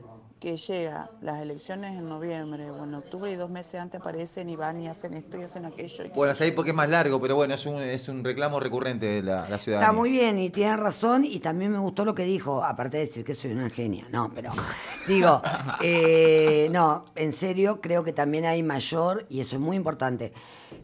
que 0.44 0.58
llega 0.58 1.08
las 1.22 1.40
elecciones 1.40 1.92
en 1.92 2.06
noviembre 2.06 2.70
o 2.70 2.84
en 2.84 2.94
octubre 2.94 3.32
y 3.32 3.34
dos 3.34 3.48
meses 3.48 3.80
antes 3.80 3.98
aparecen 3.98 4.50
y 4.50 4.56
van 4.56 4.78
y 4.78 4.88
hacen 4.88 5.14
esto 5.14 5.40
y 5.40 5.42
hacen 5.42 5.64
aquello. 5.64 6.04
y 6.04 6.10
Bueno, 6.10 6.32
hasta 6.32 6.44
ahí 6.44 6.50
porque 6.50 6.72
es 6.72 6.76
más 6.76 6.90
largo, 6.90 7.18
pero 7.18 7.34
bueno, 7.34 7.54
es 7.54 7.64
un, 7.64 7.80
es 7.80 8.10
un 8.10 8.22
reclamo 8.22 8.60
recurrente 8.60 9.06
de 9.06 9.22
la, 9.22 9.48
la 9.48 9.58
ciudadanía. 9.58 9.88
Está 9.88 9.98
muy 9.98 10.10
bien 10.10 10.38
y 10.38 10.50
tiene 10.50 10.76
razón 10.76 11.24
y 11.24 11.38
también 11.40 11.72
me 11.72 11.78
gustó 11.78 12.04
lo 12.04 12.14
que 12.14 12.24
dijo, 12.24 12.62
aparte 12.62 12.98
de 12.98 13.06
decir 13.06 13.24
que 13.24 13.32
soy 13.32 13.52
una 13.52 13.70
genia, 13.70 14.06
no, 14.10 14.32
pero 14.34 14.50
digo, 15.08 15.40
eh, 15.80 16.68
no, 16.70 17.06
en 17.14 17.32
serio 17.32 17.80
creo 17.80 18.04
que 18.04 18.12
también 18.12 18.44
hay 18.44 18.62
mayor, 18.62 19.24
y 19.30 19.40
eso 19.40 19.56
es 19.56 19.62
muy 19.62 19.78
importante, 19.78 20.34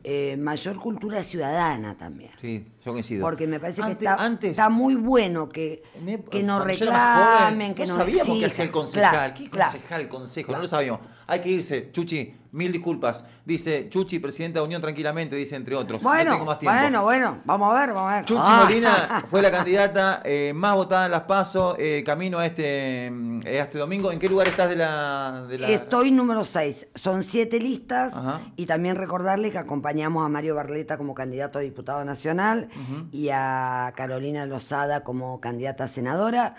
eh, 0.02 0.36
mayor 0.38 0.76
cultura 0.76 1.22
ciudadana 1.22 1.96
también. 1.96 2.30
Sí, 2.36 2.66
yo 2.84 2.92
coincido. 2.92 3.20
Porque 3.20 3.46
me 3.46 3.60
parece 3.60 3.82
que 3.82 3.92
está, 3.92 4.14
antes, 4.14 4.52
está 4.52 4.70
muy 4.70 4.94
bueno 4.94 5.48
que, 5.48 5.82
que 6.30 6.42
nos 6.42 6.62
joven, 6.62 6.78
reclamen, 6.78 7.74
que 7.74 7.84
no 7.84 7.88
nos 7.88 7.96
sabíamos 7.98 8.28
exijan. 8.28 8.50
hacía 8.50 8.64
el 8.64 8.70
concejal. 8.70 9.34
Claro, 9.34 9.49
¿Qué 9.50 9.56
claro. 9.58 9.72
concejal, 9.72 10.08
consejo? 10.08 10.52
No 10.52 10.58
lo 10.60 10.68
sabíamos. 10.68 11.00
Hay 11.26 11.40
que 11.40 11.48
irse. 11.48 11.90
Chuchi, 11.92 12.34
mil 12.52 12.72
disculpas. 12.72 13.24
Dice 13.44 13.88
Chuchi, 13.88 14.18
presidenta 14.18 14.58
de 14.60 14.64
Unión 14.64 14.80
Tranquilamente, 14.82 15.36
dice 15.36 15.54
entre 15.56 15.76
otros. 15.76 16.02
no 16.02 16.08
Bueno, 16.08 16.32
tengo 16.32 16.44
más 16.44 16.58
tiempo. 16.58 16.76
bueno, 16.78 17.02
bueno, 17.04 17.38
vamos 17.44 17.72
a 17.76 17.80
ver, 17.80 17.92
vamos 17.94 18.12
a 18.12 18.16
ver. 18.16 18.24
Chuchi 18.24 18.40
Ah. 18.44 18.60
Molina 18.64 19.24
fue 19.30 19.40
la 19.40 19.50
candidata 19.50 20.22
eh, 20.24 20.52
más 20.54 20.74
votada 20.74 21.06
en 21.06 21.12
las 21.12 21.22
PASO, 21.22 21.76
eh, 21.78 22.02
camino 22.04 22.38
a 22.40 22.46
este, 22.46 23.06
eh, 23.06 23.60
a 23.60 23.64
este 23.64 23.78
domingo. 23.78 24.10
¿En 24.10 24.18
qué 24.18 24.28
lugar 24.28 24.48
estás 24.48 24.68
de 24.70 24.76
la...? 24.76 25.44
de 25.48 25.58
la- 25.58 25.68
Estoy 25.68 26.10
número 26.10 26.42
6. 26.44 26.88
Son 26.96 27.22
siete 27.22 27.60
listas 27.60 28.14
Ajá. 28.14 28.40
y 28.56 28.66
también 28.66 28.96
recordarle 28.96 29.52
que 29.52 29.58
acompañamos 29.58 30.26
a 30.26 30.28
Mario 30.28 30.56
Barleta 30.56 30.96
como 30.98 31.14
candidato 31.14 31.58
a 31.58 31.62
diputado 31.62 32.04
nacional 32.04 32.68
y 33.12 33.28
a 33.30 33.92
Carolina 33.96 34.46
Lozada 34.46 35.04
como 35.04 35.40
candidata 35.40 35.84
a 35.84 35.88
senadora. 35.88 36.56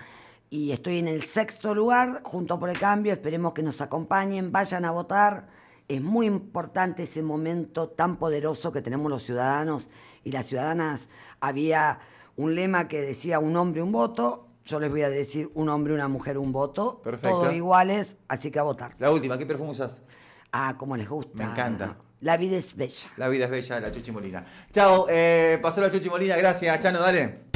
Y 0.54 0.74
estoy 0.74 0.98
en 0.98 1.08
el 1.08 1.24
sexto 1.24 1.74
lugar, 1.74 2.24
junto 2.26 2.60
por 2.60 2.70
el 2.70 2.78
cambio. 2.78 3.14
Esperemos 3.14 3.54
que 3.54 3.64
nos 3.64 3.80
acompañen, 3.80 4.52
vayan 4.52 4.84
a 4.84 4.92
votar. 4.92 5.48
Es 5.88 6.02
muy 6.02 6.26
importante 6.26 7.04
ese 7.04 7.24
momento 7.24 7.88
tan 7.88 8.18
poderoso 8.18 8.74
que 8.74 8.82
tenemos 8.82 9.10
los 9.10 9.24
ciudadanos 9.24 9.88
y 10.26 10.34
las 10.34 10.48
ciudadanas. 10.48 11.08
Había 11.40 12.00
un 12.36 12.54
lema 12.54 12.90
que 12.90 13.02
decía 13.02 13.40
un 13.40 13.56
hombre, 13.56 13.82
un 13.82 13.94
voto. 13.94 14.50
Yo 14.66 14.82
les 14.82 14.92
voy 14.92 15.04
a 15.04 15.10
decir 15.10 15.50
un 15.54 15.70
hombre, 15.70 15.94
una 15.94 16.10
mujer, 16.10 16.38
un 16.38 16.52
voto. 16.52 17.02
Perfecto. 17.02 17.40
Todos 17.40 17.54
iguales, 17.54 18.18
así 18.28 18.52
que 18.52 18.60
a 18.60 18.64
votar. 18.64 18.94
La 19.00 19.10
última, 19.10 19.38
¿qué 19.38 19.46
perfume 19.46 19.72
usas? 19.72 20.04
Ah, 20.52 20.76
como 20.78 20.98
les 20.98 21.08
gusta. 21.08 21.32
Me 21.34 21.46
encanta. 21.46 21.96
La 22.20 22.36
vida 22.36 22.58
es 22.58 22.76
bella. 22.76 23.10
La 23.16 23.30
vida 23.30 23.46
es 23.46 23.52
bella, 23.52 23.80
la 23.80 23.90
Chuchi 23.90 24.12
Molina. 24.12 24.46
Chao, 24.70 25.08
eh, 25.10 25.60
pasó 25.62 25.80
la 25.80 25.90
Chuchi 25.90 26.10
Molina, 26.10 26.36
gracias. 26.36 26.78
Chano, 26.82 27.00
dale. 27.00 27.51